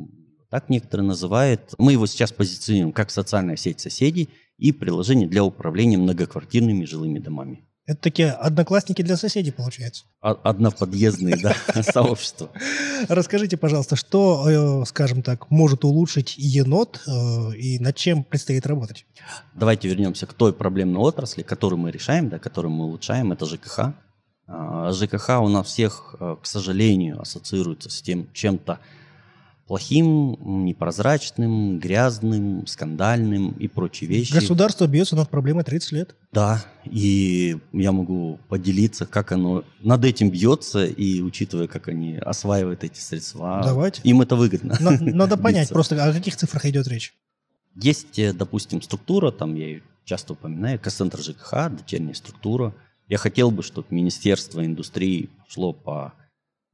так 0.50 0.70
некоторые 0.70 1.08
называют. 1.08 1.74
Мы 1.78 1.94
его 1.94 2.06
сейчас 2.06 2.32
позиционируем 2.32 2.94
как 2.94 3.12
социальная 3.12 3.56
сеть 3.56 3.80
соседей 3.80 4.30
и 4.58 4.72
приложение 4.72 5.28
для 5.28 5.44
управления 5.44 5.98
многоквартирными 5.98 6.86
жилыми 6.86 7.20
домами. 7.20 7.69
Это 7.90 8.02
такие 8.02 8.30
одноклассники 8.30 9.02
для 9.02 9.18
соседей, 9.18 9.50
получается. 9.50 10.04
Одноподъездные, 10.22 11.38
да, 11.42 11.56
сообщества. 11.82 12.52
Расскажите, 13.08 13.58
пожалуйста, 13.58 13.96
что, 13.96 14.82
э, 14.84 14.86
скажем 14.86 15.24
так, 15.24 15.50
может 15.50 15.84
улучшить 15.84 16.36
енот 16.38 17.02
э, 17.08 17.56
и 17.56 17.80
над 17.80 17.96
чем 17.96 18.24
предстоит 18.24 18.68
работать? 18.68 19.08
Давайте 19.56 19.88
вернемся 19.88 20.28
к 20.28 20.34
той 20.34 20.54
проблемной 20.54 21.02
отрасли, 21.02 21.42
которую 21.42 21.80
мы 21.80 21.90
решаем, 21.90 22.30
да, 22.30 22.38
которую 22.38 22.72
мы 22.72 22.86
улучшаем, 22.86 23.32
это 23.32 23.48
ЖКХ. 23.48 23.96
А, 24.46 24.92
ЖКХ 24.92 25.42
у 25.42 25.48
нас 25.48 25.66
всех, 25.66 26.16
э, 26.20 26.36
к 26.40 26.46
сожалению, 26.46 27.20
ассоциируется 27.20 27.90
с 27.90 28.04
тем 28.04 28.32
чем-то, 28.34 28.78
плохим, 29.70 30.66
непрозрачным, 30.66 31.78
грязным, 31.78 32.66
скандальным 32.66 33.52
и 33.52 33.68
прочие 33.68 34.10
вещи. 34.10 34.34
Государство 34.34 34.88
бьется 34.88 35.16
над 35.16 35.30
проблемой 35.30 35.64
30 35.64 35.92
лет. 35.92 36.16
Да, 36.32 36.66
и 36.86 37.56
я 37.72 37.92
могу 37.92 38.40
поделиться, 38.50 39.06
как 39.06 39.32
оно 39.32 39.64
над 39.82 40.06
этим 40.06 40.32
бьется, 40.32 40.86
и 40.88 41.22
учитывая, 41.22 41.68
как 41.68 41.88
они 41.88 42.18
осваивают 42.18 42.84
эти 42.84 43.00
средства, 43.00 43.62
Давайте. 43.64 44.02
им 44.04 44.22
это 44.22 44.36
выгодно. 44.36 44.76
Но, 44.80 44.90
надо 45.00 45.38
понять 45.38 45.70
просто, 45.70 46.04
о 46.04 46.14
каких 46.14 46.36
цифрах 46.36 46.66
идет 46.66 46.88
речь. 46.88 47.14
Есть, 47.76 48.18
э, 48.18 48.34
допустим, 48.34 48.82
структура, 48.82 49.30
там 49.30 49.54
я 49.54 49.68
ее 49.68 49.84
часто 50.04 50.34
упоминаю, 50.34 50.80
Кассентр 50.80 51.22
ЖКХ, 51.22 51.70
дочерняя 51.78 52.16
структура. 52.16 52.74
Я 53.08 53.20
хотел 53.20 53.52
бы, 53.52 53.62
чтобы 53.62 53.86
Министерство 53.92 54.66
индустрии 54.66 55.30
шло 55.48 55.74
по 55.74 56.16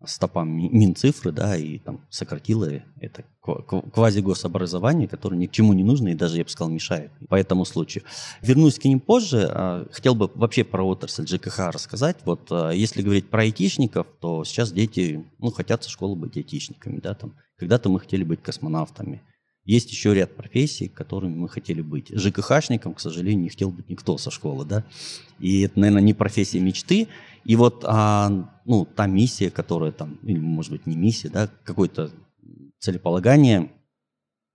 стопам 0.03 0.49
Минцифры, 0.49 1.31
да, 1.31 1.55
и 1.55 1.79
там 1.79 2.05
сократила 2.09 2.69
это 2.99 3.23
квази-гособразование, 3.41 5.07
которое 5.07 5.37
ни 5.37 5.45
к 5.45 5.51
чему 5.51 5.73
не 5.73 5.83
нужно 5.83 6.09
и 6.09 6.15
даже, 6.15 6.37
я 6.37 6.43
бы 6.43 6.49
сказал, 6.49 6.71
мешает 6.71 7.11
по 7.29 7.35
этому 7.35 7.65
случаю. 7.65 8.03
Вернусь 8.41 8.79
к 8.79 8.85
ним 8.85 8.99
позже. 8.99 9.47
А, 9.49 9.87
хотел 9.91 10.15
бы 10.15 10.29
вообще 10.35 10.63
про 10.63 10.83
отрасль 10.83 11.27
ЖКХ 11.27 11.71
рассказать. 11.71 12.17
Вот 12.25 12.47
а, 12.51 12.71
если 12.71 13.01
говорить 13.01 13.29
про 13.29 13.43
айтишников, 13.43 14.07
то 14.19 14.43
сейчас 14.43 14.71
дети, 14.71 15.23
ну, 15.39 15.51
хотят 15.51 15.83
со 15.83 15.89
школы 15.89 16.15
быть 16.15 16.35
айтишниками, 16.37 16.99
да, 16.99 17.13
там. 17.13 17.33
Когда-то 17.57 17.89
мы 17.89 17.99
хотели 17.99 18.23
быть 18.23 18.41
космонавтами. 18.41 19.21
Есть 19.65 19.91
еще 19.91 20.13
ряд 20.13 20.35
профессий, 20.35 20.87
которыми 20.87 21.35
мы 21.35 21.49
хотели 21.49 21.81
быть. 21.81 22.09
ЖКХшником, 22.09 22.93
к 22.93 22.99
сожалению, 22.99 23.43
не 23.43 23.49
хотел 23.49 23.71
быть 23.71 23.89
никто 23.89 24.17
со 24.17 24.29
школы, 24.29 24.63
да. 24.63 24.85
И 25.39 25.61
это, 25.61 25.79
наверное, 25.79 26.03
не 26.03 26.13
профессия 26.13 26.59
мечты. 26.59 27.07
И 27.43 27.55
вот, 27.55 27.83
а, 27.83 28.29
ну, 28.65 28.85
та 28.85 29.07
миссия, 29.07 29.49
которая 29.49 29.91
там, 29.91 30.19
или, 30.21 30.37
может 30.37 30.71
быть, 30.71 30.85
не 30.85 30.95
миссия, 30.95 31.29
да, 31.29 31.49
какое-то 31.63 32.11
целеполагание, 32.79 33.71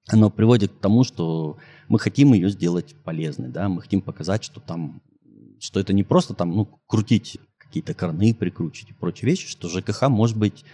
оно 0.09 0.31
приводит 0.31 0.73
к 0.73 0.79
тому, 0.79 1.02
что 1.02 1.59
мы 1.88 1.99
хотим 1.99 2.33
ее 2.33 2.49
сделать 2.49 2.95
полезной, 3.02 3.49
да, 3.49 3.69
мы 3.69 3.83
хотим 3.83 4.02
показать, 4.02 4.45
что 4.45 4.61
там, 4.61 5.02
что 5.59 5.81
это 5.81 5.93
не 5.93 6.05
просто 6.05 6.35
там, 6.35 6.52
ну, 6.52 6.67
крутить 6.87 7.38
какие-то 7.59 7.95
краны, 7.95 8.33
прикручивать 8.33 8.90
и 8.90 8.95
прочие 8.95 9.29
вещи, 9.31 9.49
что 9.49 9.69
ЖКХ 9.69 10.09
может 10.09 10.37
быть 10.37 10.64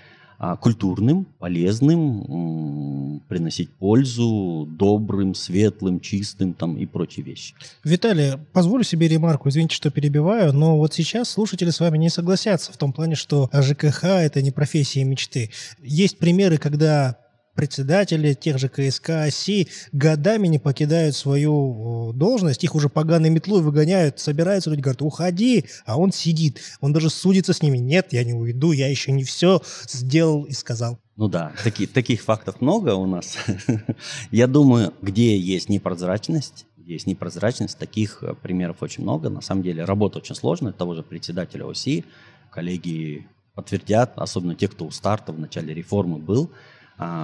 культурным, 0.60 1.26
полезным, 1.38 3.22
приносить 3.28 3.70
пользу, 3.70 4.68
добрым, 4.70 5.34
светлым, 5.34 6.00
чистым 6.00 6.52
там 6.54 6.76
и 6.76 6.86
прочие 6.86 7.24
вещи. 7.24 7.54
Виталий, 7.84 8.38
позволю 8.52 8.84
себе 8.84 9.08
ремарку, 9.08 9.48
извините, 9.48 9.74
что 9.76 9.90
перебиваю, 9.90 10.52
но 10.52 10.76
вот 10.76 10.94
сейчас 10.94 11.30
слушатели 11.30 11.70
с 11.70 11.80
вами 11.80 11.98
не 11.98 12.10
согласятся 12.10 12.72
в 12.72 12.76
том 12.76 12.92
плане, 12.92 13.14
что 13.14 13.48
ЖКХ– 13.52 14.04
это 14.04 14.42
не 14.42 14.50
профессия 14.50 15.04
мечты. 15.04 15.50
Есть 15.82 16.18
примеры, 16.18 16.58
когда 16.58 17.16
председатели 17.56 18.34
тех 18.34 18.58
же 18.58 18.68
КСК 18.68 19.10
оси 19.26 19.68
годами 19.92 20.46
не 20.46 20.58
покидают 20.58 21.16
свою 21.16 22.12
должность, 22.14 22.62
их 22.62 22.74
уже 22.74 22.88
поганой 22.88 23.30
метлой 23.30 23.62
выгоняют, 23.62 24.20
собираются 24.20 24.70
люди, 24.70 24.82
говорят, 24.82 25.02
уходи, 25.02 25.64
а 25.84 25.98
он 25.98 26.12
сидит, 26.12 26.60
он 26.80 26.92
даже 26.92 27.10
судится 27.10 27.52
с 27.52 27.62
ними, 27.62 27.78
нет, 27.78 28.12
я 28.12 28.22
не 28.22 28.34
уйду, 28.34 28.72
я 28.72 28.88
еще 28.88 29.10
не 29.10 29.24
все 29.24 29.60
сделал 29.88 30.44
и 30.44 30.52
сказал. 30.52 30.98
Ну 31.16 31.28
да, 31.28 31.52
таки, 31.64 31.86
таких 31.86 32.22
фактов 32.22 32.60
много 32.60 32.94
у 32.94 33.06
нас. 33.06 33.38
Я 34.30 34.46
думаю, 34.46 34.92
где 35.00 35.38
есть 35.38 35.70
непрозрачность, 35.70 36.66
есть 36.76 37.06
непрозрачность, 37.06 37.78
таких 37.78 38.22
э, 38.22 38.34
примеров 38.34 38.82
очень 38.82 39.02
много. 39.02 39.30
На 39.30 39.40
самом 39.40 39.62
деле 39.62 39.84
работа 39.84 40.18
очень 40.18 40.34
сложная, 40.34 40.72
того 40.72 40.94
же 40.94 41.02
председателя 41.02 41.64
ОСИ, 41.64 42.04
коллеги 42.50 43.26
подтвердят, 43.54 44.12
особенно 44.16 44.54
те, 44.54 44.68
кто 44.68 44.84
у 44.84 44.90
старта 44.90 45.32
в 45.32 45.38
начале 45.38 45.72
реформы 45.72 46.18
был, 46.18 46.50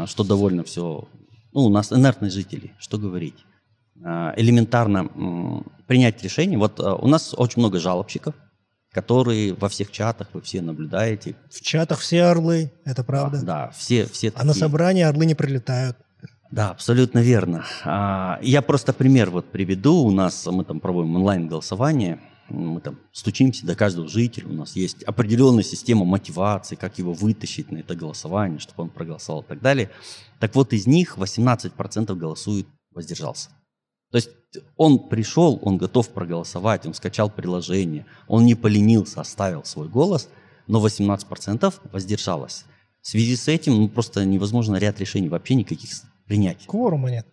что 0.07 0.25
довольно 0.25 0.64
все... 0.64 1.09
Ну, 1.52 1.62
у 1.62 1.69
нас 1.69 1.93
инертные 1.93 2.31
жители, 2.31 2.73
что 2.79 2.99
говорить. 2.99 3.45
А, 4.05 4.35
элементарно 4.37 5.64
принять 5.87 6.23
решение. 6.23 6.59
Вот 6.59 6.81
а, 6.81 6.95
у 6.97 7.07
нас 7.07 7.35
очень 7.37 7.61
много 7.61 7.79
жалобщиков, 7.79 8.35
которые 8.91 9.55
во 9.55 9.69
всех 9.69 9.91
чатах 9.91 10.29
вы 10.33 10.41
все 10.41 10.61
наблюдаете. 10.61 11.37
В 11.50 11.61
чатах 11.61 12.00
все 12.00 12.25
орлы, 12.25 12.73
это 12.85 13.05
правда? 13.05 13.38
Да, 13.38 13.45
да 13.67 13.71
все, 13.71 14.07
все 14.07 14.33
А 14.35 14.45
на 14.45 14.55
собрание 14.55 15.07
орлы 15.07 15.26
не 15.26 15.35
прилетают. 15.35 15.97
Да, 16.50 16.71
абсолютно 16.71 17.21
верно. 17.21 17.64
Я 18.43 18.62
просто 18.62 18.93
пример 18.93 19.31
вот 19.31 19.50
приведу. 19.50 20.02
У 20.05 20.11
нас 20.11 20.47
мы 20.47 20.64
там 20.64 20.81
проводим 20.81 21.17
онлайн-голосование 21.17 22.21
мы 22.49 22.80
там 22.80 22.99
стучимся 23.12 23.66
до 23.66 23.75
каждого 23.75 24.08
жителя, 24.08 24.49
у 24.49 24.52
нас 24.52 24.76
есть 24.76 25.02
определенная 25.04 25.62
система 25.62 26.04
мотивации, 26.04 26.75
как 26.75 26.99
его 26.99 27.12
вытащить 27.12 27.70
на 27.70 27.78
это 27.78 27.94
голосование, 27.94 28.58
чтобы 28.58 28.84
он 28.84 28.90
проголосовал 28.90 29.42
и 29.42 29.46
так 29.46 29.61
далее. 29.61 29.90
Так 30.38 30.54
вот, 30.54 30.72
из 30.72 30.87
них 30.87 31.18
18% 31.18 32.14
голосует 32.14 32.66
воздержался. 32.90 33.50
То 34.11 34.16
есть 34.16 34.30
он 34.76 35.08
пришел, 35.08 35.58
он 35.62 35.78
готов 35.78 36.11
проголосовать, 36.11 36.84
он 36.87 36.94
скачал 36.94 37.30
приложение, 37.30 38.04
он 38.28 38.44
не 38.44 38.54
поленился, 38.54 39.20
оставил 39.20 39.64
свой 39.64 39.88
голос, 39.88 40.28
но 40.66 40.87
18% 40.87 41.75
воздержалось. 41.90 42.64
В 43.00 43.08
связи 43.08 43.34
с 43.37 43.49
этим 43.49 43.75
ну, 43.75 43.88
просто 43.88 44.25
невозможно 44.25 44.76
ряд 44.76 45.00
решений 45.00 45.28
вообще 45.28 45.54
никаких 45.54 45.90
принять. 46.26 46.66
Кворума 46.66 47.11
нет. 47.11 47.26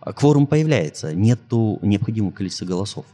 А 0.00 0.12
кворум 0.12 0.46
появляется, 0.46 1.14
нету 1.14 1.78
необходимого 1.82 2.32
количества 2.32 2.64
голосов. 2.64 3.04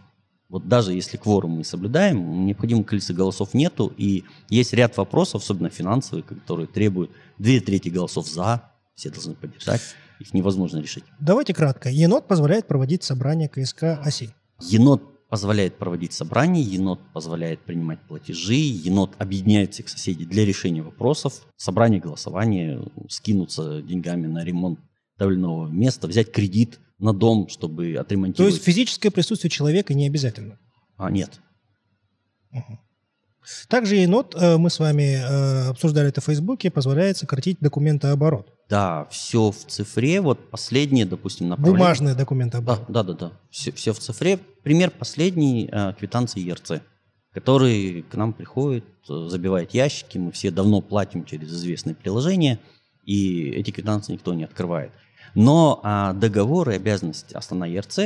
Вот 0.49 0.67
даже 0.67 0.95
если 0.95 1.19
кворум 1.19 1.59
мы 1.59 1.65
соблюдаем, 1.65 2.47
необходимого 2.47 2.85
количества 2.85 3.13
голосов 3.13 3.53
нету, 3.53 3.93
и 3.99 4.25
есть 4.49 4.73
ряд 4.73 4.97
вопросов, 4.97 5.43
особенно 5.43 5.69
финансовые, 5.69 6.23
которые 6.23 6.67
требуют 6.67 7.11
две 7.37 7.61
трети 7.61 7.91
голосов 7.91 8.27
за, 8.27 8.63
все 8.95 9.11
должны 9.11 9.35
поддержать, 9.35 9.83
их 10.19 10.33
невозможно 10.33 10.79
решить. 10.79 11.05
Давайте 11.21 11.53
кратко. 11.53 11.91
Енот 11.91 12.27
позволяет 12.27 12.67
проводить 12.67 13.05
собрания 13.05 13.49
КСК 13.49 14.01
оси. 14.03 14.31
Енот 14.61 15.03
позволяет 15.29 15.77
проводить 15.77 16.15
собрания, 16.15 16.63
енот 16.63 17.01
позволяет 17.13 17.61
принимать 17.61 18.01
платежи, 18.01 18.55
енот 18.55 19.15
объединяет 19.19 19.75
всех 19.75 19.91
соседей 19.91 20.25
для 20.25 20.47
решения 20.47 20.83
вопросов, 20.83 21.47
собрание, 21.57 22.01
голосование, 22.01 22.83
скинуться 23.09 23.83
деньгами 23.83 24.27
на 24.27 24.43
ремонт 24.43 24.81
того 25.19 25.67
места, 25.69 26.07
взять 26.07 26.33
кредит– 26.33 26.81
на 26.99 27.13
дом, 27.13 27.49
чтобы 27.49 27.95
отремонтировать. 27.95 28.53
То 28.53 28.57
есть 28.57 28.65
физическое 28.65 29.11
присутствие 29.11 29.51
человека 29.51 29.95
не 29.95 30.07
обязательно? 30.07 30.59
А, 30.97 31.11
нет. 31.11 31.41
Угу. 32.53 32.79
Также 33.69 33.97
енот, 33.97 34.35
э, 34.35 34.57
мы 34.59 34.69
с 34.69 34.79
вами 34.79 35.15
э, 35.15 35.69
обсуждали 35.69 36.09
это 36.09 36.21
в 36.21 36.25
Фейсбуке, 36.25 36.71
позволяет 36.71 37.17
сократить 37.17 37.59
документооборот. 37.61 38.53
Да, 38.69 39.07
все 39.11 39.51
в 39.51 39.65
цифре. 39.65 40.21
Вот 40.21 40.51
последние, 40.51 41.07
допустим, 41.07 41.49
направление... 41.49 41.79
Бумажные 41.79 42.15
документооборот. 42.15 42.85
Да, 42.89 43.03
да, 43.03 43.13
да. 43.15 43.29
да. 43.29 43.33
Все, 43.51 43.73
все 43.73 43.93
в 43.95 43.99
цифре. 44.01 44.39
Пример 44.63 44.91
последний 44.91 45.69
э, 45.73 45.95
квитанции 45.99 46.41
ЕРЦ, 46.41 46.83
который 47.33 48.03
к 48.03 48.15
нам 48.17 48.35
приходит, 48.35 48.85
забивает 49.07 49.73
ящики. 49.73 50.19
Мы 50.19 50.33
все 50.33 50.51
давно 50.51 50.83
платим 50.83 51.25
через 51.25 51.51
известные 51.51 51.95
приложения, 51.95 52.59
и 53.05 53.49
эти 53.51 53.71
квитанции 53.71 54.15
никто 54.15 54.35
не 54.35 54.45
открывает. 54.45 54.93
Но 55.35 55.81
а, 55.83 56.13
договор 56.13 56.71
и 56.71 56.75
обязанность 56.75 57.35
Астана 57.35 57.67
ЕРЦ... 57.67 57.99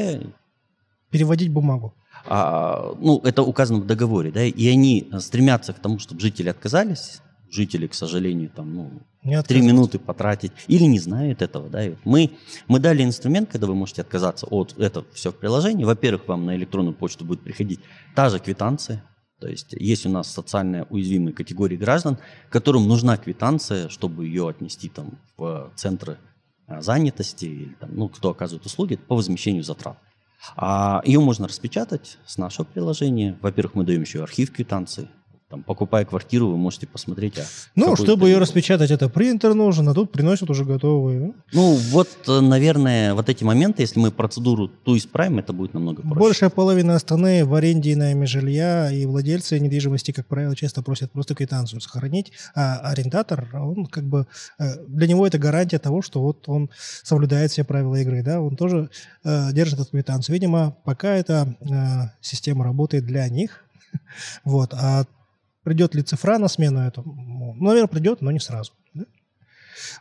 Переводить 1.10 1.52
бумагу. 1.52 1.94
А, 2.26 2.94
ну, 3.00 3.20
это 3.24 3.42
указано 3.42 3.80
в 3.80 3.86
договоре, 3.86 4.30
да, 4.30 4.44
и 4.44 4.68
они 4.68 5.10
стремятся 5.18 5.72
к 5.72 5.78
тому, 5.78 5.98
чтобы 5.98 6.20
жители 6.20 6.48
отказались, 6.48 7.20
жители, 7.50 7.86
к 7.86 7.94
сожалению, 7.94 8.50
там, 8.50 8.74
ну, 8.74 9.42
три 9.42 9.60
минуты 9.60 9.98
потратить, 9.98 10.52
или 10.68 10.84
не 10.84 10.98
знают 10.98 11.42
этого, 11.42 11.68
да, 11.68 11.84
и 11.84 11.94
мы, 12.04 12.30
мы 12.68 12.78
дали 12.78 13.02
инструмент, 13.02 13.50
когда 13.50 13.66
вы 13.66 13.74
можете 13.74 14.02
отказаться 14.02 14.46
от 14.46 14.78
этого 14.78 15.04
все 15.12 15.32
в 15.32 15.36
приложении, 15.36 15.84
во-первых, 15.84 16.28
вам 16.28 16.46
на 16.46 16.56
электронную 16.56 16.94
почту 16.94 17.24
будет 17.24 17.40
приходить 17.40 17.80
та 18.14 18.30
же 18.30 18.38
квитанция, 18.38 19.04
то 19.40 19.48
есть 19.48 19.72
есть 19.72 20.06
у 20.06 20.08
нас 20.08 20.32
социально 20.32 20.86
уязвимые 20.88 21.34
категории 21.34 21.76
граждан, 21.76 22.16
которым 22.48 22.86
нужна 22.86 23.16
квитанция, 23.16 23.88
чтобы 23.88 24.26
ее 24.26 24.48
отнести 24.48 24.88
там 24.88 25.18
в 25.36 25.72
центры 25.74 26.18
занятости, 26.80 27.44
или 27.44 27.74
там, 27.74 27.90
ну, 27.94 28.08
кто 28.08 28.30
оказывает 28.30 28.64
услуги 28.64 28.96
по 28.96 29.16
возмещению 29.16 29.64
затрат. 29.64 29.98
А 30.56 31.02
ее 31.04 31.20
можно 31.20 31.46
распечатать 31.46 32.18
с 32.26 32.36
нашего 32.38 32.64
приложения. 32.64 33.38
Во-первых, 33.42 33.74
мы 33.74 33.84
даем 33.84 34.02
еще 34.02 34.22
архив 34.22 34.52
квитанции. 34.52 35.08
Там, 35.52 35.62
покупая 35.64 36.06
квартиру, 36.06 36.48
вы 36.48 36.56
можете 36.56 36.86
посмотреть. 36.86 37.38
А 37.38 37.42
ну, 37.74 37.94
чтобы 37.94 38.30
ее 38.30 38.38
распечатать, 38.38 38.90
это 38.90 39.10
принтер 39.10 39.52
нужен, 39.52 39.86
а 39.86 39.92
тут 39.92 40.10
приносят 40.10 40.48
уже 40.48 40.64
готовые. 40.64 41.34
Ну, 41.52 41.74
вот, 41.90 42.08
э, 42.26 42.40
наверное, 42.40 43.12
вот 43.12 43.28
эти 43.28 43.44
моменты, 43.44 43.82
если 43.82 44.00
мы 44.00 44.10
процедуру 44.10 44.68
ту 44.68 44.96
исправим, 44.96 45.40
это 45.40 45.52
будет 45.52 45.74
намного 45.74 46.00
проще. 46.00 46.18
Большая 46.18 46.48
половина 46.48 46.94
Астаны 46.94 47.44
в 47.44 47.54
аренде 47.54 47.90
и 47.90 47.96
найме 47.96 48.24
жилья, 48.24 48.90
и 48.90 49.04
владельцы 49.04 49.60
недвижимости, 49.60 50.12
как 50.12 50.26
правило, 50.26 50.56
часто 50.56 50.80
просят 50.80 51.12
просто 51.12 51.34
квитанцию 51.34 51.82
сохранить, 51.82 52.32
а 52.54 52.78
арендатор, 52.78 53.46
он 53.54 53.84
как 53.84 54.04
бы, 54.04 54.26
э, 54.58 54.86
для 54.86 55.06
него 55.06 55.26
это 55.26 55.36
гарантия 55.36 55.78
того, 55.78 56.00
что 56.00 56.22
вот 56.22 56.48
он 56.48 56.70
соблюдает 57.02 57.50
все 57.50 57.62
правила 57.62 57.96
игры, 57.96 58.22
да, 58.22 58.40
он 58.40 58.56
тоже 58.56 58.88
э, 59.22 59.52
держит 59.52 59.80
эту 59.80 59.90
квитанцию. 59.90 60.32
Видимо, 60.32 60.74
пока 60.86 61.10
эта 61.10 61.54
э, 61.60 62.16
система 62.22 62.64
работает 62.64 63.04
для 63.04 63.28
них, 63.28 63.66
вот, 64.44 64.72
а 64.72 65.04
Придет 65.64 65.94
ли 65.94 66.02
цифра 66.02 66.38
на 66.38 66.48
смену 66.48 66.80
этому? 66.80 67.54
Ну, 67.54 67.66
наверное, 67.66 67.88
придет, 67.88 68.20
но 68.20 68.30
не 68.30 68.40
сразу. 68.40 68.72
Да? 68.94 69.04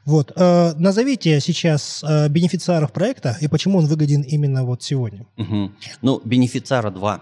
Вот. 0.05 0.31
Э, 0.35 0.73
назовите 0.75 1.39
сейчас 1.39 2.03
э, 2.03 2.29
бенефициаров 2.29 2.91
проекта 2.91 3.37
и 3.41 3.47
почему 3.47 3.77
он 3.79 3.85
выгоден 3.85 4.21
именно 4.21 4.63
вот 4.63 4.81
сегодня. 4.83 5.27
Угу. 5.37 5.71
Ну, 6.01 6.21
бенефициара 6.23 6.89
два. 6.89 7.21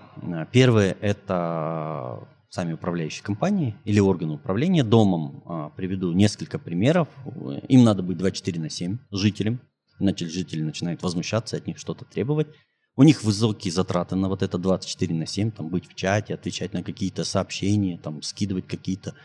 Первый– 0.51 0.89
это 1.01 2.27
сами 2.49 2.73
управляющие 2.73 3.23
компании 3.23 3.75
или 3.85 3.99
органы 3.99 4.33
управления 4.33 4.83
домом. 4.83 5.43
А, 5.45 5.69
приведу 5.69 6.13
несколько 6.13 6.57
примеров. 6.57 7.07
Им 7.67 7.83
надо 7.83 8.01
быть 8.03 8.17
24 8.17 8.59
на 8.59 8.69
7 8.69 8.97
жителям. 9.11 9.61
Иначе 9.99 10.27
жители 10.27 10.63
начинают 10.63 11.03
возмущаться, 11.03 11.57
от 11.57 11.67
них 11.67 11.77
что-то 11.77 12.05
требовать. 12.05 12.47
У 12.99 13.03
них 13.03 13.23
высокие 13.23 13.71
затраты 13.71 14.17
на 14.17 14.27
вот 14.27 14.43
это 14.43 14.57
24 14.57 15.15
на 15.15 15.25
7, 15.25 15.51
там 15.51 15.69
быть 15.69 15.87
в 15.87 15.95
чате, 15.95 16.33
отвечать 16.33 16.73
на 16.73 16.83
какие-то 16.83 17.23
сообщения, 17.23 17.97
там 17.97 18.21
скидывать 18.21 18.67
какие-то 18.67 19.15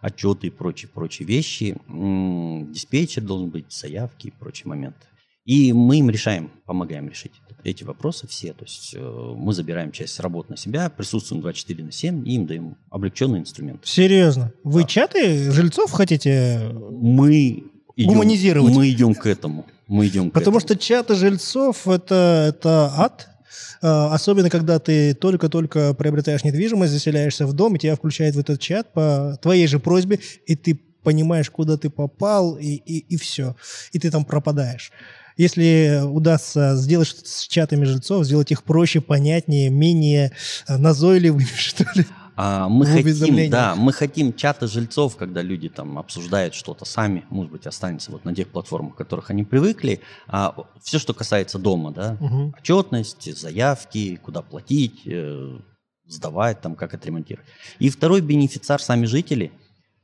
отчеты 0.00 0.46
и 0.46 0.50
прочие, 0.50 0.88
прочие 0.88 1.26
вещи. 1.26 1.76
Диспетчер 1.88 3.24
должен 3.24 3.50
быть, 3.50 3.64
заявки 3.68 4.28
и 4.28 4.30
прочие 4.30 4.68
моменты. 4.68 5.08
И 5.44 5.72
мы 5.72 5.98
им 5.98 6.08
решаем, 6.08 6.52
помогаем 6.66 7.08
решить 7.08 7.32
эти 7.64 7.82
вопросы 7.82 8.28
все. 8.28 8.52
То 8.52 8.64
есть 8.64 8.94
э, 8.94 9.00
мы 9.36 9.54
забираем 9.54 9.90
часть 9.90 10.20
работ 10.20 10.48
на 10.48 10.56
себя, 10.56 10.88
присутствуем 10.88 11.42
24 11.42 11.82
на 11.82 11.90
7 11.90 12.28
и 12.28 12.36
им 12.36 12.46
даем 12.46 12.76
облегченный 12.90 13.40
инструмент. 13.40 13.84
Серьезно? 13.84 14.52
Вы 14.62 14.82
да. 14.82 14.86
чаты 14.86 15.50
жильцов 15.50 15.90
хотите 15.90 16.70
мы 16.72 17.69
идем, 17.96 18.12
гуманизировать? 18.12 18.74
Мы 18.74 18.90
идем 18.90 19.14
к 19.14 19.26
этому 19.26 19.66
мы 19.90 20.06
идем 20.06 20.30
Потому 20.30 20.60
что 20.60 20.76
чаты 20.76 21.16
жильцов 21.16 21.86
это, 21.88 22.46
это 22.48 22.92
ад. 22.96 23.28
А, 23.82 24.14
особенно, 24.14 24.48
когда 24.48 24.78
ты 24.78 25.14
только-только 25.14 25.94
приобретаешь 25.94 26.44
недвижимость, 26.44 26.92
заселяешься 26.92 27.46
в 27.46 27.52
дом, 27.52 27.74
и 27.74 27.78
тебя 27.78 27.96
включают 27.96 28.36
в 28.36 28.38
этот 28.38 28.60
чат 28.60 28.92
по 28.92 29.36
твоей 29.42 29.66
же 29.66 29.80
просьбе, 29.80 30.20
и 30.46 30.54
ты 30.54 30.80
понимаешь, 31.02 31.50
куда 31.50 31.76
ты 31.76 31.90
попал, 31.90 32.56
и, 32.56 32.66
и, 32.66 32.98
и 32.98 33.16
все. 33.16 33.56
И 33.92 33.98
ты 33.98 34.10
там 34.10 34.24
пропадаешь. 34.24 34.92
Если 35.36 36.00
удастся 36.04 36.76
сделать 36.76 37.08
что-то 37.08 37.28
с 37.28 37.48
чатами 37.48 37.84
жильцов, 37.84 38.26
сделать 38.26 38.52
их 38.52 38.62
проще, 38.62 39.00
понятнее, 39.00 39.70
менее 39.70 40.32
назойливыми, 40.68 41.48
что 41.56 41.84
ли, 41.94 42.06
а, 42.42 42.70
мы 42.70 42.86
хотим, 42.86 43.50
да, 43.50 43.74
мы 43.74 43.92
хотим 43.92 44.32
чаты 44.32 44.66
жильцов, 44.66 45.16
когда 45.16 45.42
люди 45.42 45.68
там 45.68 45.98
обсуждают 45.98 46.54
что-то 46.54 46.86
сами, 46.86 47.26
может 47.28 47.52
быть, 47.52 47.66
останется 47.66 48.10
вот 48.10 48.24
на 48.24 48.34
тех 48.34 48.48
платформах, 48.48 48.94
к 48.94 48.96
которых 48.96 49.28
они 49.28 49.44
привыкли. 49.44 50.00
А, 50.26 50.54
все, 50.82 50.98
что 50.98 51.12
касается 51.12 51.58
дома, 51.58 51.92
да, 51.92 52.16
угу. 52.18 52.54
отчетность, 52.58 53.36
заявки, 53.36 54.16
куда 54.16 54.40
платить, 54.40 55.02
э, 55.04 55.58
сдавать, 56.06 56.62
там, 56.62 56.76
как 56.76 56.94
отремонтировать. 56.94 57.46
И 57.78 57.90
второй 57.90 58.22
бенефициар 58.22 58.80
сами 58.80 59.04
жители. 59.04 59.52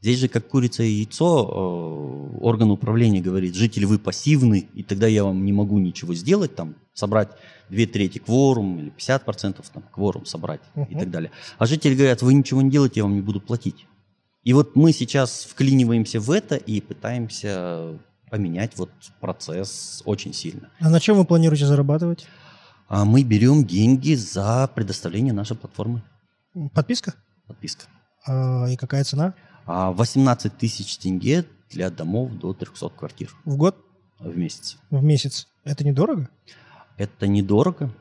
Здесь 0.06 0.20
же 0.20 0.28
как 0.28 0.46
курица 0.46 0.84
и 0.84 0.88
яйцо, 0.88 1.26
э, 1.26 2.38
орган 2.40 2.70
управления 2.70 3.20
говорит, 3.20 3.56
жители, 3.56 3.86
вы 3.86 3.98
пассивны, 3.98 4.68
и 4.72 4.84
тогда 4.84 5.08
я 5.08 5.24
вам 5.24 5.44
не 5.44 5.52
могу 5.52 5.80
ничего 5.80 6.14
сделать, 6.14 6.54
там, 6.54 6.76
собрать 6.94 7.30
две 7.70 7.88
трети 7.88 8.18
кворум 8.18 8.78
или 8.78 8.92
50% 8.96 9.64
там, 9.74 9.82
кворум 9.90 10.24
собрать 10.24 10.60
uh-huh. 10.76 10.86
и 10.90 10.94
так 10.94 11.10
далее. 11.10 11.32
А 11.58 11.66
жители 11.66 11.96
говорят, 11.96 12.22
вы 12.22 12.34
ничего 12.34 12.62
не 12.62 12.70
делаете, 12.70 13.00
я 13.00 13.02
вам 13.02 13.16
не 13.16 13.20
буду 13.20 13.40
платить. 13.40 13.88
И 14.44 14.52
вот 14.52 14.76
мы 14.76 14.92
сейчас 14.92 15.44
вклиниваемся 15.50 16.20
в 16.20 16.30
это 16.30 16.54
и 16.54 16.80
пытаемся 16.80 17.98
поменять 18.30 18.78
вот 18.78 18.90
процесс 19.18 20.02
очень 20.04 20.32
сильно. 20.32 20.70
А 20.78 20.88
на 20.88 21.00
чем 21.00 21.16
вы 21.16 21.24
планируете 21.24 21.66
зарабатывать? 21.66 22.28
А 22.86 23.04
мы 23.04 23.24
берем 23.24 23.64
деньги 23.64 24.14
за 24.14 24.70
предоставление 24.72 25.32
нашей 25.32 25.56
платформы. 25.56 26.00
Подписка? 26.74 27.14
Подписка. 27.48 27.86
А, 28.24 28.66
и 28.70 28.76
какая 28.76 29.02
цена? 29.02 29.34
18 29.66 30.46
а, 30.46 30.50
тысяч 30.50 30.96
тенге 30.98 31.44
для 31.70 31.90
домов 31.90 32.32
до 32.32 32.52
300 32.54 32.88
квартир. 32.90 33.34
В 33.44 33.56
год? 33.56 33.76
В 34.18 34.36
месяц. 34.36 34.78
В 34.90 35.02
месяц. 35.02 35.48
Это 35.64 35.84
недорого? 35.84 36.28
Это 36.96 37.26
недорого. 37.26 37.92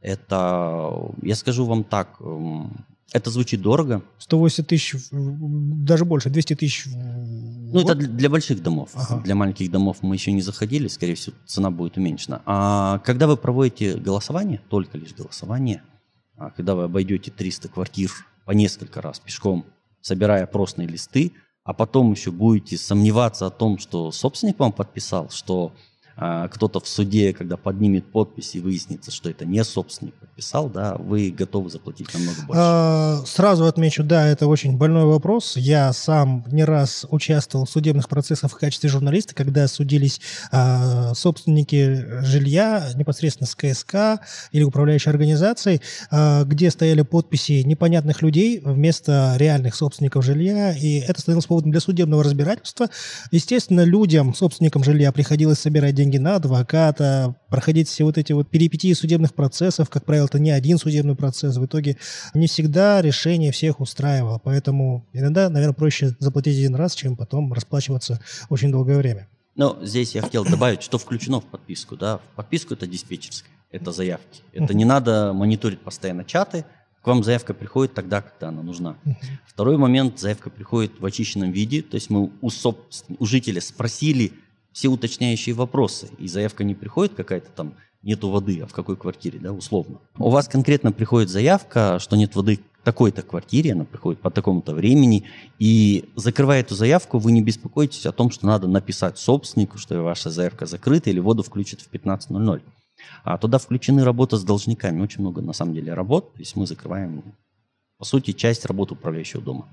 Это, 0.00 0.92
я 1.22 1.34
скажу 1.34 1.64
вам 1.64 1.82
так, 1.84 2.16
эм, 2.20 2.84
это 3.12 3.30
звучит 3.30 3.62
дорого. 3.62 4.02
180 4.18 4.66
тысяч, 4.66 4.96
даже 5.10 6.04
больше, 6.04 6.28
200 6.30 6.56
тысяч. 6.56 6.86
Ну, 6.86 7.80
это 7.80 7.94
для 7.94 8.28
больших 8.28 8.62
домов. 8.62 8.90
Ага. 8.94 9.22
Для 9.22 9.34
маленьких 9.34 9.70
домов 9.70 9.98
мы 10.02 10.16
еще 10.16 10.32
не 10.32 10.42
заходили, 10.42 10.88
скорее 10.88 11.14
всего, 11.14 11.36
цена 11.46 11.70
будет 11.70 11.96
уменьшена. 11.96 12.42
А 12.44 12.98
когда 12.98 13.26
вы 13.26 13.36
проводите 13.36 13.96
голосование, 13.96 14.60
только 14.68 14.98
лишь 14.98 15.14
голосование, 15.14 15.82
а 16.36 16.50
когда 16.50 16.74
вы 16.74 16.84
обойдете 16.84 17.30
300 17.30 17.68
квартир 17.68 18.10
по 18.44 18.50
несколько 18.50 19.00
раз 19.00 19.20
пешком, 19.20 19.64
собирая 20.04 20.46
простые 20.46 20.86
листы, 20.86 21.32
а 21.64 21.72
потом 21.72 22.12
еще 22.12 22.30
будете 22.30 22.76
сомневаться 22.76 23.46
о 23.46 23.50
том, 23.50 23.78
что 23.78 24.12
собственник 24.12 24.58
вам 24.58 24.70
подписал, 24.70 25.30
что 25.30 25.72
кто-то 26.16 26.80
в 26.80 26.86
суде, 26.86 27.32
когда 27.32 27.56
поднимет 27.56 28.06
подпись 28.06 28.54
и 28.54 28.60
выяснится, 28.60 29.10
что 29.10 29.30
это 29.30 29.44
не 29.44 29.64
собственник 29.64 30.14
подписал, 30.14 30.68
да, 30.68 30.94
вы 30.98 31.30
готовы 31.30 31.70
заплатить 31.70 32.12
намного 32.14 32.42
больше. 32.46 32.60
А, 32.62 33.22
сразу 33.26 33.66
отмечу, 33.66 34.04
да, 34.04 34.26
это 34.26 34.46
очень 34.46 34.76
больной 34.76 35.04
вопрос. 35.04 35.56
Я 35.56 35.92
сам 35.92 36.44
не 36.48 36.64
раз 36.64 37.06
участвовал 37.10 37.66
в 37.66 37.70
судебных 37.70 38.08
процессах 38.08 38.52
в 38.52 38.56
качестве 38.56 38.88
журналиста, 38.88 39.34
когда 39.34 39.66
судились 39.66 40.20
а, 40.52 41.14
собственники 41.14 42.04
жилья 42.22 42.90
непосредственно 42.94 43.46
с 43.46 43.54
КСК 43.54 44.24
или 44.52 44.62
управляющей 44.62 45.10
организацией, 45.10 45.80
где 46.44 46.70
стояли 46.70 47.02
подписи 47.02 47.62
непонятных 47.64 48.22
людей 48.22 48.60
вместо 48.64 49.34
реальных 49.36 49.74
собственников 49.74 50.24
жилья, 50.24 50.72
и 50.72 50.98
это 51.00 51.20
становилось 51.20 51.46
поводом 51.46 51.70
для 51.70 51.80
судебного 51.80 52.22
разбирательства. 52.22 52.88
Естественно, 53.30 53.84
людям, 53.84 54.34
собственникам 54.34 54.84
жилья, 54.84 55.10
приходилось 55.12 55.58
собирать 55.58 55.94
деньги 55.94 56.03
деньги 56.04 56.18
на 56.18 56.36
адвоката, 56.36 57.34
проходить 57.48 57.88
все 57.88 58.04
вот 58.04 58.18
эти 58.18 58.32
вот 58.32 58.50
перипетии 58.50 58.92
судебных 58.92 59.32
процессов, 59.32 59.88
как 59.88 60.04
правило, 60.04 60.26
это 60.26 60.38
не 60.38 60.50
один 60.50 60.76
судебный 60.76 61.16
процесс, 61.16 61.56
в 61.56 61.64
итоге 61.64 61.96
не 62.34 62.46
всегда 62.46 63.00
решение 63.00 63.52
всех 63.52 63.80
устраивало, 63.80 64.38
поэтому 64.38 65.06
иногда, 65.14 65.48
наверное, 65.48 65.74
проще 65.74 66.14
заплатить 66.18 66.58
один 66.58 66.74
раз, 66.74 66.94
чем 66.94 67.16
потом 67.16 67.52
расплачиваться 67.54 68.20
очень 68.50 68.70
долгое 68.70 68.98
время. 68.98 69.28
Ну, 69.56 69.78
здесь 69.82 70.14
я 70.14 70.20
хотел 70.20 70.44
добавить, 70.44 70.82
что 70.82 70.98
включено 70.98 71.40
в 71.40 71.46
подписку, 71.46 71.96
да, 71.96 72.18
в 72.18 72.36
подписку 72.36 72.74
это 72.74 72.86
диспетчерская, 72.86 73.52
это 73.70 73.90
заявки, 73.90 74.42
это 74.52 74.74
не 74.74 74.84
надо 74.84 75.32
мониторить 75.32 75.80
постоянно 75.80 76.24
чаты, 76.24 76.66
к 77.00 77.06
вам 77.06 77.22
заявка 77.22 77.54
приходит 77.54 77.94
тогда, 77.94 78.22
когда 78.22 78.48
она 78.48 78.62
нужна. 78.62 78.96
Второй 79.46 79.76
момент, 79.76 80.18
заявка 80.18 80.48
приходит 80.48 81.00
в 81.00 81.04
очищенном 81.04 81.50
виде, 81.50 81.82
то 81.82 81.96
есть 81.96 82.08
мы 82.10 82.30
у, 82.40 82.50
соб... 82.50 82.78
у 83.18 83.26
жителя 83.26 83.60
спросили, 83.60 84.32
все 84.74 84.88
уточняющие 84.88 85.54
вопросы, 85.54 86.08
и 86.18 86.26
заявка 86.26 86.64
не 86.64 86.74
приходит 86.74 87.14
какая-то 87.14 87.48
там, 87.52 87.74
нету 88.02 88.28
воды, 88.28 88.60
а 88.60 88.66
в 88.66 88.72
какой 88.72 88.96
квартире, 88.96 89.38
да, 89.38 89.52
условно. 89.52 90.00
У 90.18 90.30
вас 90.30 90.48
конкретно 90.48 90.90
приходит 90.90 91.30
заявка, 91.30 91.98
что 92.00 92.16
нет 92.16 92.34
воды 92.34 92.58
в 92.80 92.84
такой-то 92.84 93.22
квартире, 93.22 93.72
она 93.72 93.84
приходит 93.84 94.20
по 94.20 94.32
такому-то 94.32 94.74
времени, 94.74 95.24
и 95.60 96.10
закрывая 96.16 96.60
эту 96.60 96.74
заявку, 96.74 97.18
вы 97.18 97.30
не 97.30 97.40
беспокойтесь 97.40 98.04
о 98.04 98.12
том, 98.12 98.32
что 98.32 98.46
надо 98.46 98.66
написать 98.66 99.16
собственнику, 99.16 99.78
что 99.78 100.02
ваша 100.02 100.28
заявка 100.28 100.66
закрыта, 100.66 101.08
или 101.08 101.20
воду 101.20 101.44
включат 101.44 101.80
в 101.80 101.90
15.00. 101.90 102.60
А 103.22 103.38
туда 103.38 103.58
включены 103.58 104.02
работа 104.02 104.36
с 104.36 104.42
должниками, 104.42 105.00
очень 105.00 105.20
много 105.20 105.40
на 105.40 105.52
самом 105.52 105.74
деле 105.74 105.94
работ, 105.94 106.34
то 106.34 106.40
есть 106.40 106.56
мы 106.56 106.66
закрываем, 106.66 107.22
по 107.96 108.04
сути, 108.04 108.32
часть 108.32 108.66
работы 108.66 108.94
управляющего 108.94 109.40
дома. 109.40 109.68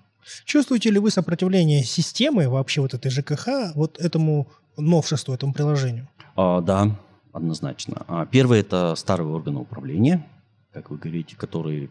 Чувствуете 0.46 0.92
ли 0.92 1.00
вы 1.00 1.10
сопротивление 1.10 1.84
системы 1.84 2.48
вообще 2.48 2.82
вот 2.82 2.94
этой 2.94 3.10
ЖКХ 3.10 3.74
вот 3.74 4.00
этому 4.00 4.48
новшеству, 4.78 5.34
этому 5.34 5.54
приложению? 5.54 6.08
А, 6.36 6.62
да, 6.62 6.96
однозначно. 7.34 8.06
А, 8.08 8.26
первый– 8.26 8.60
это 8.62 8.96
старые 8.96 9.28
органы 9.28 9.60
управления, 9.60 10.28
как 10.72 10.90
вы 10.90 10.98
говорите, 10.98 11.36
которые 11.36 11.90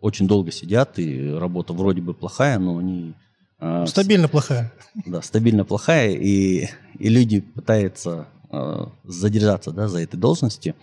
очень 0.00 0.26
долго 0.26 0.50
сидят, 0.50 0.98
и 0.98 1.32
работа 1.32 1.72
вроде 1.72 2.02
бы 2.02 2.14
плохая, 2.14 2.58
но 2.58 2.78
они... 2.78 3.14
А, 3.58 3.86
стабильно 3.86 4.28
с... 4.28 4.30
плохая. 4.30 4.72
Да, 5.06 5.22
стабильно 5.22 5.64
плохая, 5.64 6.10
и, 6.10 6.68
и 6.98 7.08
люди 7.08 7.40
пытаются 7.40 8.28
а, 8.50 8.90
задержаться 9.04 9.70
да, 9.72 9.88
за 9.88 10.00
этой 10.00 10.16
должностью. 10.16 10.74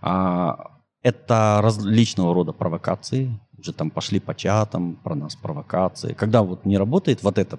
А 0.00 0.72
Это 1.02 1.60
различного 1.62 2.32
рода 2.34 2.52
провокации, 2.52 3.38
уже 3.58 3.72
там 3.72 3.90
пошли 3.90 4.20
по 4.20 4.34
чатам 4.34 4.96
про 4.96 5.14
нас 5.14 5.36
провокации. 5.36 6.14
Когда 6.14 6.42
вот 6.42 6.64
не 6.64 6.78
работает 6.78 7.22
вот 7.22 7.38
это, 7.38 7.58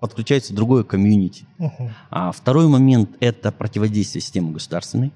подключается 0.00 0.54
другое 0.54 0.84
комьюнити. 0.84 1.46
Мгм. 1.58 1.90
А 2.10 2.32
второй 2.32 2.68
момент– 2.68 3.10
это 3.20 3.52
противодействие 3.52 4.22
системы 4.22 4.52
государственной. 4.52 5.12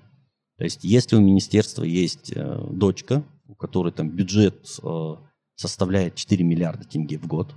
То 0.58 0.64
есть 0.64 0.84
если 0.84 1.16
у 1.16 1.20
министерства 1.20 1.82
есть 1.84 2.32
э, 2.34 2.68
дочка, 2.70 3.22
у 3.46 3.54
которой 3.54 3.92
там 3.92 4.08
бюджет 4.08 4.66
э, 4.82 5.14
составляет 5.56 6.14
4 6.14 6.44
миллиарда 6.44 6.84
тенге 6.84 7.18
в 7.18 7.26
год, 7.26 7.54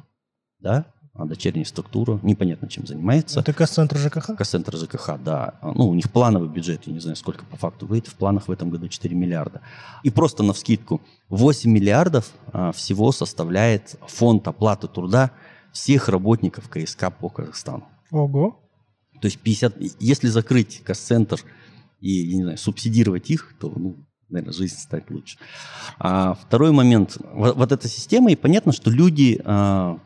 да, 0.59 0.85
а 1.17 1.25
дочерняя 1.25 1.63
структура, 1.63 2.19
непонятно 2.23 2.67
чем 2.67 2.85
занимается, 2.85 3.39
Это 3.39 3.53
касс-центр 3.53 3.97
ЖКХ? 3.97 4.35
Кассентр 4.37 4.75
ЖКХ, 4.75 5.11
да. 5.23 5.53
Ну, 5.61 5.87
у 5.87 5.93
них 5.93 6.11
плановый 6.11 6.49
бюджет, 6.49 6.81
я 6.87 6.93
не 6.93 6.99
знаю, 6.99 7.15
сколько 7.15 7.45
по 7.45 7.55
факту 7.55 7.85
выйдет. 7.85 8.09
В 8.09 8.15
планах 8.15 8.49
в 8.49 8.51
этом 8.51 8.69
году 8.69 8.89
4 8.89 9.15
миллиарда. 9.15 9.61
И 10.03 10.09
просто 10.09 10.43
на 10.43 10.51
вскидку 10.51 11.01
8 11.29 11.71
миллиардов 11.71 12.33
а, 12.51 12.73
всего 12.73 13.13
составляет 13.13 13.95
фонд 14.07 14.45
оплаты 14.49 14.89
труда 14.89 15.31
всех 15.75 16.07
работников 16.07 16.69
КСК 16.69 17.11
по 17.11 17.29
Казахстану. 17.29 17.83
Ого. 18.09 18.57
То 19.21 19.25
есть 19.25 19.39
50... 19.39 19.75
Если 19.99 20.27
закрыть 20.29 20.81
касс-центр 20.83 21.39
и, 21.99 22.11
я 22.11 22.37
не 22.37 22.43
знаю, 22.43 22.57
субсидировать 22.57 23.29
их, 23.29 23.53
то, 23.59 23.71
ну, 23.75 23.97
наверное, 24.29 24.53
жизнь 24.53 24.77
станет 24.77 25.11
лучше. 25.11 25.37
А 25.99 26.33
второй 26.33 26.71
момент. 26.71 27.17
Вот, 27.33 27.57
вот 27.57 27.71
эта 27.71 27.87
система, 27.89 28.31
и 28.31 28.35
понятно, 28.35 28.71
что 28.71 28.89
люди... 28.89 29.41
а, 29.43 29.99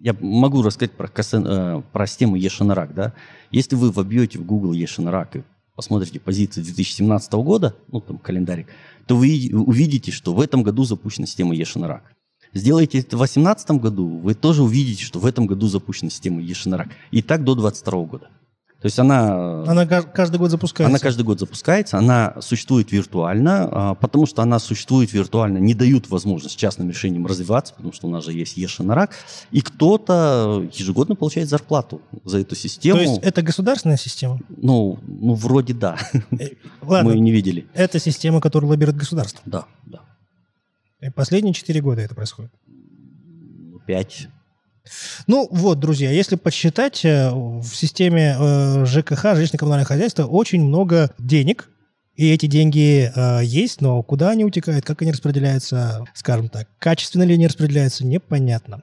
я 0.00 0.16
могу 0.20 0.62
рассказать 0.62 0.92
про, 0.92 1.08
кассен- 1.08 1.46
э, 1.46 1.82
про 1.92 2.06
систему 2.06 2.36
Ешенрак, 2.36 2.94
да. 2.94 3.14
Если 3.50 3.76
вы 3.76 3.90
вобьете 3.90 4.38
в 4.38 4.44
Google 4.44 4.72
Ешенрак 4.72 5.36
и 5.36 5.44
посмотрите 5.76 6.20
позиции 6.20 6.62
2017 6.62 7.32
года, 7.34 7.74
ну, 7.88 8.00
там, 8.00 8.18
календарик, 8.18 8.68
то 9.06 9.16
вы 9.16 9.50
увидите, 9.52 10.10
что 10.10 10.34
в 10.34 10.40
этом 10.40 10.62
году 10.62 10.84
запущена 10.84 11.26
система 11.26 11.54
Ешенрак. 11.54 12.12
Сделаете 12.54 12.98
это 12.98 13.16
в 13.16 13.20
2018 13.20 13.70
году, 13.72 14.18
вы 14.18 14.34
тоже 14.34 14.62
увидите, 14.62 15.04
что 15.04 15.18
в 15.18 15.26
этом 15.26 15.46
году 15.46 15.68
запущена 15.68 16.10
система 16.10 16.40
Ешенрак. 16.42 16.88
И 17.10 17.22
так 17.22 17.44
до 17.44 17.54
2022 17.54 18.04
года. 18.04 18.28
То 18.82 18.86
есть 18.86 18.98
она, 18.98 19.62
Она 19.62 19.86
ка- 19.86 20.02
каждый 20.02 20.38
год 20.38 20.50
запускается. 20.50 20.90
она 20.90 20.98
каждый 20.98 21.22
год 21.22 21.38
запускается, 21.38 21.98
она 21.98 22.34
существует 22.40 22.90
виртуально, 22.90 23.68
а, 23.70 23.94
потому 23.94 24.26
что 24.26 24.42
она 24.42 24.58
существует 24.58 25.12
виртуально, 25.12 25.58
не 25.58 25.72
дают 25.72 26.10
возможность 26.10 26.56
частным 26.56 26.88
решениям 26.90 27.24
развиваться, 27.24 27.74
потому 27.74 27.92
что 27.92 28.08
у 28.08 28.10
нас 28.10 28.24
же 28.24 28.32
есть 28.32 28.56
Ешенрак, 28.56 29.12
и 29.52 29.60
кто-то 29.60 30.68
ежегодно 30.74 31.14
получает 31.14 31.48
зарплату 31.48 32.00
за 32.24 32.38
эту 32.40 32.56
систему. 32.56 32.96
То 32.96 33.02
есть 33.04 33.18
это 33.22 33.42
государственная 33.42 33.96
система? 33.96 34.40
ну, 34.48 34.98
ну, 35.06 35.34
вроде 35.34 35.74
да. 35.74 35.96
Э, 36.32 36.48
Ладно, 36.82 37.12
Мы 37.12 37.20
не 37.20 37.30
видели. 37.30 37.66
это 37.74 38.00
система, 38.00 38.40
которую 38.40 38.68
лоббирует 38.70 38.96
государство. 38.96 39.40
Да, 39.46 39.66
да. 39.86 40.00
И 41.02 41.10
последние 41.10 41.52
четыре 41.52 41.80
года 41.80 42.00
это 42.00 42.14
происходит. 42.14 42.52
Ну, 42.66 43.80
Пять. 43.80 44.28
Ну 45.26 45.48
вот, 45.50 45.80
друзья, 45.80 46.10
если 46.10 46.36
подсчитать, 46.36 47.04
э, 47.04 47.30
в 47.32 47.66
системе 47.66 48.36
э, 48.38 48.84
ЖКХ, 48.84 49.24
жилищно-коммунального 49.36 49.84
хозяйства, 49.84 50.24
очень 50.24 50.64
много 50.64 51.10
денег, 51.18 51.68
и 52.14 52.30
эти 52.30 52.46
деньги 52.46 53.10
э, 53.14 53.44
есть, 53.44 53.80
но 53.80 54.02
куда 54.02 54.30
они 54.30 54.44
утекают, 54.44 54.84
как 54.84 55.02
они 55.02 55.12
распределяются, 55.12 56.04
скажем 56.14 56.48
так, 56.48 56.68
качественно 56.78 57.22
ли 57.22 57.34
они 57.34 57.46
распределяются, 57.46 58.06
непонятно. 58.06 58.82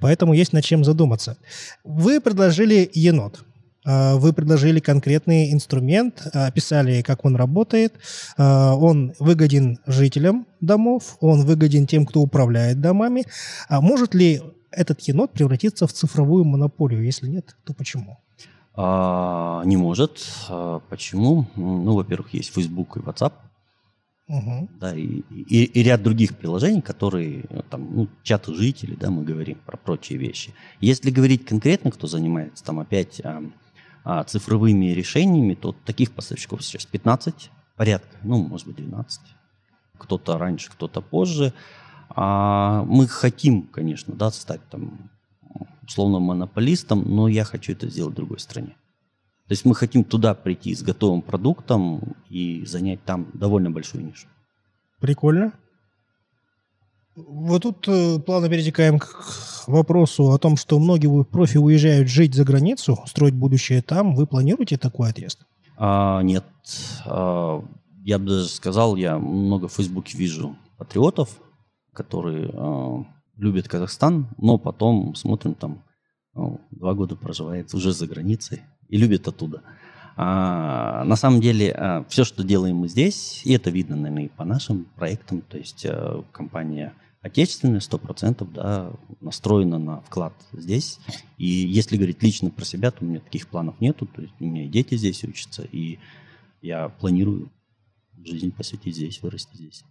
Поэтому 0.00 0.34
есть 0.34 0.52
над 0.52 0.64
чем 0.64 0.84
задуматься. 0.84 1.36
Вы 1.82 2.20
предложили 2.20 2.90
енот. 2.92 3.44
Э, 3.84 4.14
Вы 4.16 4.32
предложили 4.32 4.80
конкретный 4.80 5.52
инструмент, 5.52 6.22
э, 6.32 6.46
описали, 6.46 7.02
как 7.02 7.24
он 7.24 7.36
работает. 7.36 7.94
Э, 8.38 8.70
Он 8.72 9.12
выгоден 9.18 9.78
жителям 9.86 10.46
домов, 10.60 11.16
он 11.20 11.44
выгоден 11.44 11.86
тем, 11.86 12.06
кто 12.06 12.20
управляет 12.20 12.80
домами. 12.80 13.24
А 13.68 13.80
может 13.80 14.14
ли 14.14 14.40
этот 14.70 15.00
енот 15.02 15.32
превратиться 15.32 15.86
в 15.86 15.92
цифровую 15.92 16.44
монополию? 16.44 17.04
Если 17.04 17.28
нет, 17.28 17.56
то 17.64 17.74
почему? 17.74 18.18
А, 18.76 19.62
не 19.64 19.76
может. 19.76 20.26
А, 20.48 20.80
почему? 20.90 21.46
Ну, 21.56 21.94
во-первых, 21.94 22.34
есть 22.34 22.52
Facebook 22.52 22.96
и 22.96 23.00
WhatsApp, 23.00 23.32
Мгм. 24.26 24.68
да, 24.80 24.96
и, 24.96 25.22
и- 25.30 25.64
и 25.64 25.82
ряд 25.82 26.02
других 26.02 26.36
приложений, 26.36 26.80
которые, 26.82 27.44
э, 27.50 27.60
там, 27.70 27.94
ну, 27.94 28.08
чаты 28.22 28.52
жителей, 28.54 28.96
да, 28.98 29.10
мы 29.10 29.22
говорим 29.22 29.58
про 29.66 29.76
прочие 29.76 30.18
вещи. 30.18 30.54
Если 30.80 31.10
говорить 31.10 31.44
конкретно, 31.44 31.90
кто 31.92 32.06
занимается 32.08 32.64
там 32.64 32.80
опять 32.80 33.20
а, 33.22 33.42
а, 34.04 34.22
цифровыми 34.24 34.86
решениями, 34.86 35.54
то 35.54 35.74
таких 35.84 36.12
поставщиков 36.12 36.62
сейчас 36.62 36.84
15 36.84 37.50
порядка, 37.76 38.16
ну, 38.22 38.42
может 38.42 38.66
быть, 38.66 38.76
12. 38.76 39.20
Кто-то 39.98 40.38
раньше, 40.38 40.70
кто-то 40.70 41.00
позже. 41.00 41.52
А 42.10 42.84
мы 42.84 43.08
хотим, 43.08 43.62
конечно, 43.62 44.14
да, 44.14 44.30
стать 44.30 44.60
там 44.70 45.10
условно 45.82 46.18
монополистом, 46.18 47.02
но 47.06 47.28
я 47.28 47.44
хочу 47.44 47.72
это 47.72 47.88
сделать 47.88 48.12
в 48.12 48.16
другой 48.16 48.38
стране. 48.38 48.76
То 49.48 49.52
есть 49.52 49.64
мы 49.64 49.74
хотим 49.74 50.04
туда 50.04 50.34
прийти 50.34 50.74
с 50.74 50.82
готовым 50.82 51.20
продуктом 51.20 52.14
и 52.30 52.64
занять 52.64 53.04
там 53.04 53.26
довольно 53.34 53.70
большую 53.70 54.06
нишу. 54.06 54.26
Прикольно. 55.00 55.52
Вот 57.16 57.62
тут 57.62 57.86
э, 57.86 58.18
плавно 58.18 58.48
перетекаем 58.48 58.98
к 58.98 59.64
вопросу 59.68 60.32
о 60.32 60.38
том, 60.38 60.56
что 60.56 60.80
многие 60.80 61.24
профи 61.24 61.58
уезжают 61.58 62.08
жить 62.08 62.34
за 62.34 62.44
границу, 62.44 62.98
строить 63.06 63.34
будущее 63.34 63.82
там. 63.82 64.16
Вы 64.16 64.26
планируете 64.26 64.76
такой 64.78 65.10
отъезд? 65.10 65.46
А, 65.76 66.22
нет, 66.22 66.44
а, 67.06 67.64
я 68.02 68.18
бы 68.18 68.26
даже 68.26 68.48
сказал, 68.48 68.96
я 68.96 69.18
много 69.18 69.68
в 69.68 69.72
Фейсбуке 69.72 70.18
вижу 70.18 70.56
патриотов, 70.76 71.30
которые 71.92 72.50
а, 72.52 73.04
любят 73.36 73.68
Казахстан, 73.68 74.28
но 74.38 74.58
потом 74.58 75.14
смотрим 75.14 75.54
там 75.54 75.84
ну, 76.34 76.60
два 76.72 76.94
года 76.94 77.14
проживает 77.14 77.72
уже 77.74 77.92
за 77.92 78.08
границей 78.08 78.62
и 78.88 78.96
любит 78.96 79.28
оттуда. 79.28 79.62
А, 80.16 81.04
на 81.04 81.14
самом 81.14 81.40
деле, 81.40 82.04
все, 82.08 82.24
что 82.24 82.42
делаем 82.42 82.76
мы 82.76 82.88
здесь, 82.88 83.42
и 83.44 83.52
это 83.52 83.70
видно, 83.70 83.94
наверное, 83.94 84.24
и 84.24 84.28
по 84.28 84.44
нашим 84.44 84.86
проектам, 84.96 85.42
то 85.42 85.58
есть 85.58 85.84
э, 85.84 86.22
компания 86.32 86.92
отечественная, 87.24 87.80
100%, 87.80 88.46
да, 88.52 88.92
настроена 89.20 89.78
на 89.78 90.00
вклад 90.02 90.34
здесь. 90.52 90.98
И 91.38 91.46
если 91.46 91.96
говорить 91.96 92.22
лично 92.22 92.50
про 92.50 92.64
себя, 92.64 92.90
то 92.90 93.04
у 93.04 93.08
меня 93.08 93.20
таких 93.20 93.48
планов 93.48 93.80
нету, 93.80 94.06
то 94.06 94.22
есть 94.22 94.34
у 94.38 94.44
меня 94.44 94.64
и 94.64 94.68
дети 94.68 94.96
здесь 94.96 95.24
учатся, 95.24 95.62
и 95.72 95.98
я 96.60 96.90
планирую 96.90 97.50
жизнь 98.24 98.52
посвятить 98.52 98.94
здесь, 98.94 99.22
вырасти 99.22 99.56
здесь. 99.56 99.84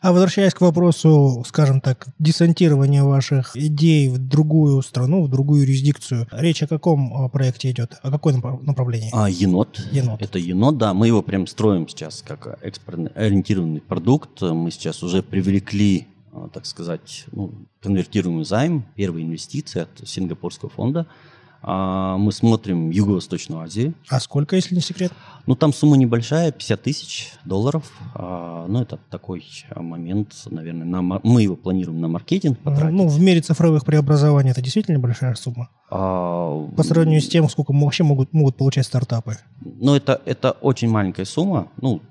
А 0.00 0.12
возвращаясь 0.12 0.54
к 0.54 0.60
вопросу, 0.60 1.42
скажем 1.46 1.80
так, 1.80 2.06
десантирования 2.18 3.02
ваших 3.02 3.56
идей 3.56 4.08
в 4.08 4.18
другую 4.18 4.82
страну, 4.82 5.24
в 5.24 5.30
другую 5.30 5.62
юрисдикцию, 5.62 6.26
речь 6.32 6.62
о 6.62 6.66
каком 6.66 7.14
а, 7.14 7.28
проекте 7.28 7.70
идет? 7.70 7.98
О 8.02 8.10
какой 8.10 8.34
напра- 8.34 8.62
направлении? 8.62 9.10
А, 9.12 9.28
енот. 9.28 9.80
Енот. 9.92 10.22
Это 10.22 10.38
енот, 10.38 10.78
да. 10.78 10.94
Мы 10.94 11.08
его 11.08 11.22
прям 11.22 11.46
строим 11.46 11.86
сейчас 11.88 12.22
как 12.26 12.58
экспортно-ориентированный 12.62 13.80
продукт. 13.80 14.40
Мы 14.40 14.70
сейчас 14.70 15.02
уже 15.02 15.22
привлекли, 15.22 16.06
так 16.52 16.66
сказать, 16.66 17.24
ну, 17.32 17.52
конвертируемый 17.82 18.44
займ, 18.44 18.84
первые 18.96 19.24
инвестиции 19.26 19.82
от 19.82 20.08
сингапурского 20.08 20.70
фонда. 20.70 21.06
А, 21.66 22.18
Мы 22.18 22.30
смотрим 22.32 22.90
Юго-Восточную 22.90 23.62
Азию. 23.62 23.94
А 24.10 24.20
сколько, 24.20 24.54
если 24.54 24.74
не 24.74 24.82
секрет? 24.82 25.12
Ну, 25.46 25.54
там 25.56 25.72
сумма 25.72 25.96
небольшая, 25.96 26.52
50 26.52 26.82
тысяч 26.82 27.32
долларов. 27.46 27.90
А, 28.14 28.66
Ну, 28.68 28.82
это 28.82 28.98
такой 29.10 29.42
момент, 29.74 30.34
наверное, 30.50 30.84
на 30.84 31.00
мы 31.22 31.42
его 31.42 31.56
планируем 31.56 32.00
на 32.02 32.08
маркетинг 32.08 32.58
потратить. 32.58 32.92
Ну, 32.94 33.08
в 33.08 33.18
мире 33.18 33.40
цифровых 33.40 33.84
преобразований 33.86 34.50
это 34.50 34.60
действительно 34.60 34.98
большая 34.98 35.34
сумма. 35.36 35.70
А, 35.90 36.66
По 36.76 36.82
сравнению 36.82 37.22
с 37.22 37.28
тем, 37.28 37.48
сколько 37.48 37.72
вообще 37.72 38.04
могут, 38.04 38.34
могут 38.34 38.56
получать 38.56 38.84
стартапы. 38.84 39.38
Ну, 39.62 39.94
это, 39.94 40.20
это 40.26 40.50
очень 40.50 40.90
маленькая 40.90 41.24
сумма. 41.24 41.68
Ну, 41.80 42.02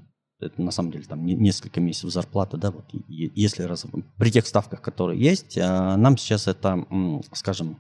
это 0.45 0.61
на 0.61 0.71
самом 0.71 0.91
деле 0.91 1.05
там 1.05 1.25
не- 1.25 1.35
несколько 1.35 1.79
месяцев 1.79 2.11
зарплаты, 2.11 2.57
да, 2.57 2.71
вот 2.71 2.85
если 3.07 3.63
раз, 3.63 3.85
при 4.17 4.31
тех 4.31 4.45
ставках, 4.45 4.81
которые 4.81 5.19
есть, 5.19 5.57
а, 5.57 5.97
нам 5.97 6.17
сейчас 6.17 6.47
это, 6.47 6.85
скажем, 7.33 7.79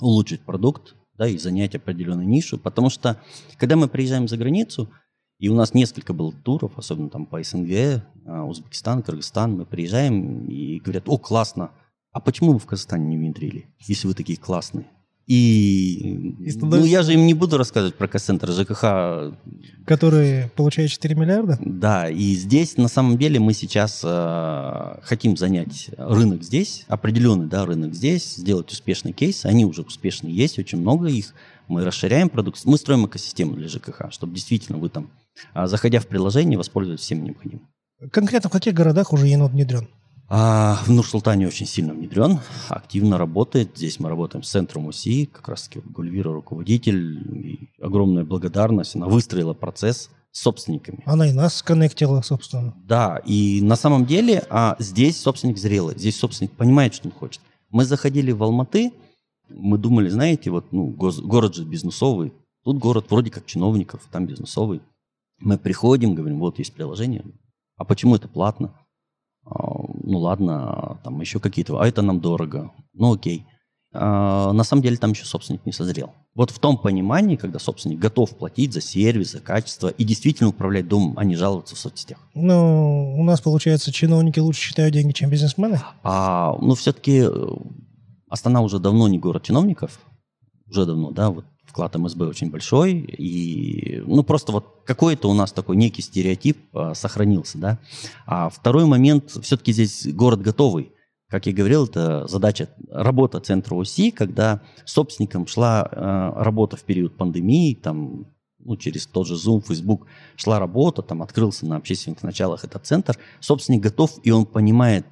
улучшить 0.00 0.42
продукт, 0.42 0.94
да, 1.14 1.26
и 1.26 1.38
занять 1.38 1.74
определенную 1.74 2.28
нишу, 2.28 2.58
потому 2.58 2.90
что 2.90 3.20
когда 3.58 3.76
мы 3.76 3.88
приезжаем 3.88 4.28
за 4.28 4.36
границу, 4.36 4.90
и 5.38 5.48
у 5.48 5.54
нас 5.54 5.74
несколько 5.74 6.12
было 6.12 6.32
туров, 6.32 6.78
особенно 6.78 7.10
там 7.10 7.26
по 7.26 7.42
СНГ, 7.42 8.02
а, 8.26 8.44
Узбекистан, 8.44 9.02
Кыргызстан, 9.02 9.52
мы 9.52 9.66
приезжаем 9.66 10.46
и 10.46 10.80
говорят, 10.80 11.04
о, 11.06 11.18
классно, 11.18 11.72
а 12.12 12.20
почему 12.20 12.52
вы 12.52 12.58
в 12.58 12.66
Казахстане 12.66 13.06
не 13.06 13.18
внедрили, 13.18 13.74
если 13.86 14.08
вы 14.08 14.14
такие 14.14 14.38
классные? 14.38 14.86
И, 15.26 15.98
И 15.98 16.44
ну, 16.44 16.50
становится- 16.50 16.88
я 16.88 17.02
же 17.02 17.14
им 17.14 17.26
не 17.26 17.34
буду 17.34 17.58
рассказывать 17.58 17.96
про 17.96 18.06
касс-центр 18.06 18.50
ЖКХ, 18.52 19.34
Которые 19.84 20.50
получают 20.54 20.92
4 20.92 21.14
миллиарда? 21.16 21.58
да, 21.60 22.08
и 22.08 22.34
здесь 22.34 22.76
на 22.76 22.86
самом 22.88 23.18
деле 23.18 23.40
мы 23.40 23.52
сейчас 23.52 24.02
э, 24.04 24.98
хотим 25.02 25.36
занять 25.36 25.90
рынок 25.98 26.42
здесь, 26.44 26.84
определенный 26.88 27.46
да, 27.48 27.66
рынок 27.66 27.94
здесь, 27.94 28.36
сделать 28.36 28.70
успешный 28.70 29.12
кейс. 29.12 29.44
Они 29.44 29.64
уже 29.64 29.82
успешные 29.82 30.34
есть, 30.34 30.58
очень 30.60 30.80
много 30.80 31.08
их. 31.08 31.34
Мы 31.66 31.84
расширяем 31.84 32.28
продукт, 32.28 32.60
мы 32.64 32.78
строим 32.78 33.06
экосистему 33.06 33.54
для 33.56 33.66
ЖКХ, 33.68 34.12
чтобы 34.12 34.34
действительно 34.34 34.78
вы 34.78 34.88
там, 34.90 35.10
а, 35.54 35.66
заходя 35.66 35.98
в 35.98 36.06
приложение, 36.06 36.56
воспользовались 36.56 37.00
всем 37.00 37.24
необходимым. 37.24 37.66
Конкретно 38.12 38.48
в 38.48 38.52
каких 38.52 38.74
городах 38.74 39.12
уже 39.12 39.26
енот 39.26 39.50
внедрен? 39.52 39.88
А 40.28 40.82
в 40.84 40.90
Нур-Султане 40.90 41.46
очень 41.46 41.66
сильно 41.66 41.94
внедрен, 41.94 42.40
активно 42.68 43.16
работает. 43.16 43.76
Здесь 43.76 44.00
мы 44.00 44.08
работаем 44.08 44.42
с 44.42 44.50
центром 44.50 44.86
УСИ, 44.86 45.26
как 45.26 45.48
раз 45.48 45.68
таки 45.68 45.80
Гульвира 45.84 46.32
руководитель. 46.32 47.46
И 47.46 47.70
огромная 47.80 48.24
благодарность. 48.24 48.96
Она 48.96 49.06
выстроила 49.06 49.54
процесс 49.54 50.10
с 50.32 50.40
собственниками. 50.40 51.02
Она 51.06 51.28
и 51.28 51.32
нас 51.32 51.56
сконнектила, 51.56 52.22
собственно. 52.22 52.74
Да, 52.84 53.22
и 53.24 53.60
на 53.62 53.76
самом 53.76 54.04
деле 54.04 54.44
а 54.50 54.76
здесь 54.80 55.20
собственник 55.20 55.58
зрелый, 55.58 55.96
здесь 55.96 56.18
собственник 56.18 56.52
понимает, 56.52 56.94
что 56.94 57.08
он 57.08 57.12
хочет. 57.12 57.40
Мы 57.70 57.84
заходили 57.84 58.32
в 58.32 58.42
Алматы, 58.42 58.92
мы 59.48 59.78
думали, 59.78 60.08
знаете, 60.08 60.50
вот 60.50 60.72
ну, 60.72 60.88
город 60.88 61.54
же 61.54 61.64
бизнесовый, 61.64 62.32
тут 62.64 62.78
город 62.78 63.06
вроде 63.10 63.30
как 63.30 63.46
чиновников, 63.46 64.02
там 64.10 64.26
бизнесовый. 64.26 64.82
Мы 65.38 65.56
приходим, 65.56 66.14
говорим, 66.14 66.40
вот 66.40 66.58
есть 66.58 66.74
приложение, 66.74 67.24
а 67.76 67.84
почему 67.84 68.16
это 68.16 68.28
платно? 68.28 68.74
Ну 70.06 70.18
ладно, 70.18 70.98
там 71.02 71.20
еще 71.20 71.40
какие-то, 71.40 71.80
а 71.80 71.86
это 71.86 72.00
нам 72.00 72.20
дорого, 72.20 72.70
ну 72.94 73.14
окей. 73.14 73.44
А, 73.92 74.52
на 74.52 74.62
самом 74.62 74.82
деле 74.82 74.96
там 74.96 75.10
еще 75.10 75.24
собственник 75.24 75.66
не 75.66 75.72
созрел. 75.72 76.12
Вот 76.34 76.50
в 76.50 76.58
том 76.60 76.76
понимании, 76.78 77.34
когда 77.34 77.58
собственник 77.58 77.98
готов 77.98 78.36
платить 78.36 78.72
за 78.72 78.80
сервис, 78.80 79.32
за 79.32 79.40
качество 79.40 79.88
и 79.88 80.04
действительно 80.04 80.50
управлять 80.50 80.86
домом, 80.86 81.14
а 81.16 81.24
не 81.24 81.34
жаловаться 81.34 81.74
в 81.74 81.78
соцсетях. 81.78 82.18
Ну, 82.34 83.16
у 83.18 83.24
нас, 83.24 83.40
получается, 83.40 83.90
чиновники 83.90 84.38
лучше 84.38 84.60
считают 84.60 84.94
деньги, 84.94 85.12
чем 85.12 85.28
бизнесмены? 85.28 85.80
А, 86.04 86.56
ну, 86.60 86.74
все-таки 86.76 87.24
э, 87.26 87.46
Астана 88.28 88.60
уже 88.60 88.78
давно 88.78 89.08
не 89.08 89.18
город 89.18 89.42
чиновников, 89.42 89.98
уже 90.68 90.86
давно, 90.86 91.10
да, 91.10 91.30
вот 91.30 91.46
вклад 91.66 91.94
МСБ 91.94 92.26
очень 92.26 92.50
большой, 92.50 92.92
и, 92.94 94.02
ну, 94.06 94.22
просто 94.22 94.52
вот 94.52 94.82
какой-то 94.84 95.28
у 95.28 95.34
нас 95.34 95.52
такой 95.52 95.76
некий 95.76 96.02
стереотип 96.02 96.58
а, 96.72 96.94
сохранился, 96.94 97.58
да. 97.58 97.78
А 98.26 98.48
второй 98.48 98.86
момент, 98.86 99.30
все-таки 99.42 99.72
здесь 99.72 100.06
город 100.06 100.40
готовый. 100.40 100.92
Как 101.28 101.46
я 101.46 101.52
говорил, 101.52 101.86
это 101.86 102.26
задача, 102.28 102.68
работа 102.88 103.40
центра 103.40 103.74
ОСИ, 103.74 104.10
когда 104.12 104.62
собственникам 104.84 105.48
шла 105.48 105.88
э, 105.90 106.42
работа 106.42 106.76
в 106.76 106.82
период 106.84 107.16
пандемии, 107.16 107.74
там, 107.74 108.26
ну, 108.60 108.76
через 108.76 109.06
тот 109.08 109.26
же 109.26 109.34
Zoom, 109.34 109.60
Facebook 109.66 110.06
шла 110.36 110.60
работа, 110.60 111.02
там 111.02 111.22
открылся 111.22 111.66
на 111.66 111.76
общественных 111.76 112.22
началах 112.22 112.64
этот 112.64 112.86
центр, 112.86 113.18
собственник 113.40 113.82
готов, 113.82 114.12
и 114.22 114.30
он 114.30 114.46
понимает, 114.46 115.04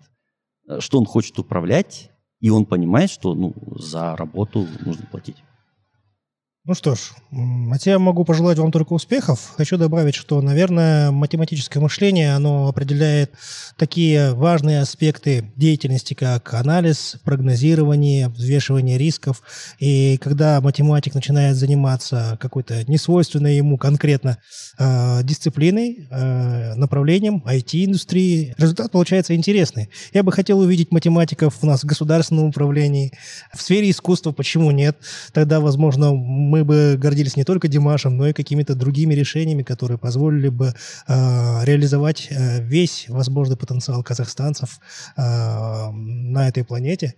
э, 0.68 0.78
что 0.78 0.98
он 0.98 1.04
хочет 1.04 1.36
управлять, 1.40 2.12
и 2.38 2.48
он 2.48 2.64
понимает, 2.64 3.10
что 3.10 3.34
ну, 3.34 3.52
за 3.76 4.14
работу 4.16 4.68
нужно 4.84 5.06
платить. 5.10 5.42
Ну 6.66 6.72
что 6.72 6.94
ж, 6.94 7.12
от 7.72 7.84
я 7.84 7.98
могу 7.98 8.24
пожелать 8.24 8.56
вам 8.56 8.72
только 8.72 8.94
успехов. 8.94 9.52
Хочу 9.58 9.76
добавить, 9.76 10.14
что, 10.14 10.40
наверное, 10.40 11.10
математическое 11.10 11.78
мышление, 11.78 12.34
оно 12.34 12.68
определяет 12.68 13.34
такие 13.76 14.32
важные 14.32 14.80
аспекты 14.80 15.52
деятельности, 15.56 16.14
как 16.14 16.54
анализ, 16.54 17.16
прогнозирование, 17.22 18.30
взвешивание 18.30 18.96
рисков. 18.96 19.42
И 19.78 20.16
когда 20.16 20.58
математик 20.62 21.12
начинает 21.14 21.54
заниматься 21.54 22.38
какой-то 22.40 22.90
несвойственной 22.90 23.56
ему 23.56 23.76
конкретно 23.76 24.38
э, 24.78 25.22
дисциплиной, 25.22 26.06
э, 26.10 26.74
направлением 26.74 27.42
IT-индустрии, 27.46 28.54
результат 28.58 28.90
получается 28.92 29.34
интересный. 29.34 29.88
Я 30.12 30.22
бы 30.22 30.32
хотел 30.32 30.60
увидеть 30.60 30.92
математиков 30.92 31.58
у 31.62 31.66
нас 31.66 31.82
в 31.82 31.86
государственном 31.86 32.46
управлении, 32.46 33.12
в 33.52 33.62
сфере 33.62 33.90
искусства, 33.90 34.32
почему 34.32 34.70
нет? 34.70 34.96
Тогда, 35.32 35.60
возможно, 35.60 36.14
мы 36.14 36.64
бы 36.64 36.96
гордились 36.98 37.36
не 37.36 37.44
только 37.44 37.68
Димашем, 37.68 38.16
но 38.16 38.28
и 38.28 38.32
какими-то 38.32 38.74
другими 38.74 39.14
решениями, 39.14 39.62
которые 39.62 39.98
позволили 39.98 40.48
бы 40.48 40.74
э, 41.08 41.64
реализовать 41.64 42.28
э, 42.30 42.62
весь 42.62 43.06
возможный 43.08 43.56
потенциал 43.56 44.02
казахстанцев 44.02 44.80
э, 45.16 45.90
на 45.90 46.48
этой 46.48 46.64
планете 46.64 47.14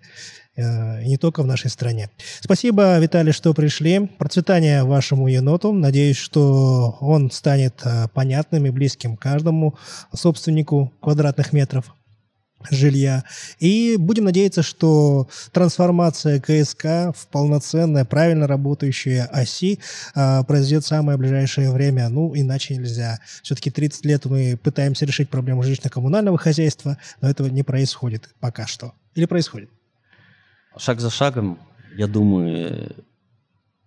и 0.56 1.08
не 1.08 1.18
только 1.18 1.42
в 1.42 1.46
нашей 1.46 1.70
стране. 1.70 2.10
Спасибо, 2.40 2.98
Виталий, 2.98 3.32
что 3.32 3.52
пришли. 3.54 4.06
Процветания 4.18 4.84
вашему 4.84 5.28
еноту. 5.28 5.72
Надеюсь, 5.72 6.16
что 6.16 6.96
он 7.00 7.30
станет 7.30 7.80
э, 7.84 8.08
понятным 8.14 8.66
и 8.66 8.70
близким 8.70 9.16
каждому 9.16 9.76
собственнику 10.12 10.92
квадратных 11.00 11.52
метров 11.52 11.94
жилья. 12.70 13.24
И 13.58 13.96
будем 13.98 14.24
надеяться, 14.24 14.62
что 14.62 15.28
трансформация 15.52 16.40
КСК 16.40 17.14
в 17.16 17.28
полноценное, 17.30 18.04
правильно 18.04 18.46
работающее 18.46 19.24
оси 19.24 19.78
а, 20.14 20.42
произойдет 20.44 20.84
в 20.84 20.88
самое 20.88 21.18
ближайшее 21.18 21.70
время. 21.70 22.08
Ну, 22.08 22.32
иначе 22.34 22.76
нельзя. 22.76 23.20
Все-таки 23.42 23.70
30 23.70 24.04
лет 24.04 24.24
мы 24.24 24.58
пытаемся 24.62 25.04
решить 25.04 25.30
проблему 25.30 25.62
жилищно-коммунального 25.62 26.38
хозяйства, 26.38 26.98
но 27.20 27.28
этого 27.28 27.48
не 27.48 27.62
происходит 27.62 28.30
пока 28.40 28.66
что. 28.66 28.92
Или 29.14 29.26
происходит? 29.26 29.70
Шаг 30.78 31.00
за 31.00 31.10
шагом, 31.10 31.58
я 31.96 32.06
думаю, 32.06 32.94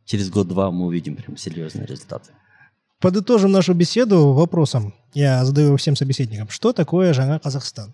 через 0.05 0.29
год-два 0.29 0.71
мы 0.71 0.87
увидим 0.87 1.15
прям 1.15 1.37
серьезные 1.37 1.85
результаты. 1.85 2.31
Подытожим 2.99 3.51
нашу 3.51 3.73
беседу 3.73 4.33
вопросом. 4.33 4.93
Я 5.13 5.45
задаю 5.45 5.77
всем 5.77 5.95
собеседникам. 5.95 6.49
Что 6.49 6.73
такое 6.73 7.13
Жанга 7.13 7.39
Казахстан? 7.39 7.93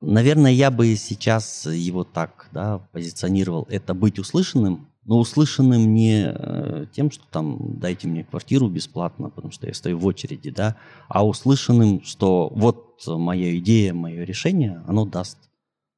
Наверное, 0.00 0.52
я 0.52 0.70
бы 0.70 0.94
сейчас 0.96 1.66
его 1.66 2.04
так 2.04 2.48
да, 2.52 2.78
позиционировал. 2.92 3.66
Это 3.68 3.92
быть 3.92 4.18
услышанным, 4.18 4.88
но 5.04 5.18
услышанным 5.18 5.92
не 5.94 6.26
э, 6.28 6.86
тем, 6.92 7.10
что 7.10 7.24
там 7.30 7.78
дайте 7.78 8.08
мне 8.08 8.24
квартиру 8.24 8.68
бесплатно, 8.68 9.30
потому 9.30 9.52
что 9.52 9.66
я 9.66 9.74
стою 9.74 9.98
в 9.98 10.06
очереди, 10.06 10.50
да, 10.50 10.76
а 11.08 11.26
услышанным, 11.26 12.02
что 12.02 12.52
вот 12.54 13.00
моя 13.06 13.56
идея, 13.58 13.94
мое 13.94 14.24
решение, 14.24 14.82
оно 14.86 15.04
даст 15.04 15.38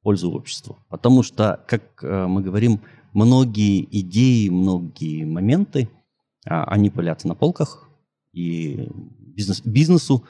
пользу 0.09 0.31
обществу. 0.31 0.79
Потому 0.89 1.21
что, 1.21 1.63
как 1.67 1.83
э, 2.03 2.25
мы 2.25 2.41
говорим, 2.41 2.81
многие 3.13 3.87
идеи, 3.99 4.49
многие 4.49 5.23
моменты, 5.23 5.87
а, 6.47 6.63
они 6.63 6.89
пылятся 6.89 7.27
на 7.27 7.35
полках, 7.35 7.87
и 8.33 8.89
бизнес, 9.35 9.61
бизнесу 9.61 10.23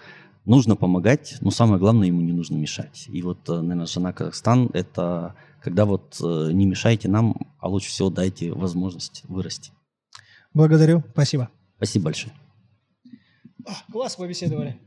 нужно 0.43 0.75
помогать, 0.75 1.37
но 1.39 1.49
самое 1.49 1.79
главное, 1.79 2.07
ему 2.07 2.19
не 2.19 2.33
нужно 2.33 2.57
мешать. 2.57 3.05
И 3.07 3.21
вот, 3.21 3.47
э, 3.47 3.53
наверное, 3.53 3.85
жена 3.85 4.11
Казахстан– 4.11 4.69
это 4.73 5.35
когда 5.63 5.85
вот 5.85 6.17
э, 6.21 6.49
не 6.51 6.65
мешайте 6.65 7.07
нам, 7.07 7.37
а 7.57 7.69
лучше 7.69 7.87
всего 7.87 8.09
дайте 8.09 8.51
возможность 8.51 9.23
вырасти. 9.29 9.71
Благодарю, 10.53 11.05
спасибо. 11.13 11.49
Спасибо 11.77 12.05
большое. 12.05 12.33
Класс 13.93 14.17
побеседовали. 14.17 14.77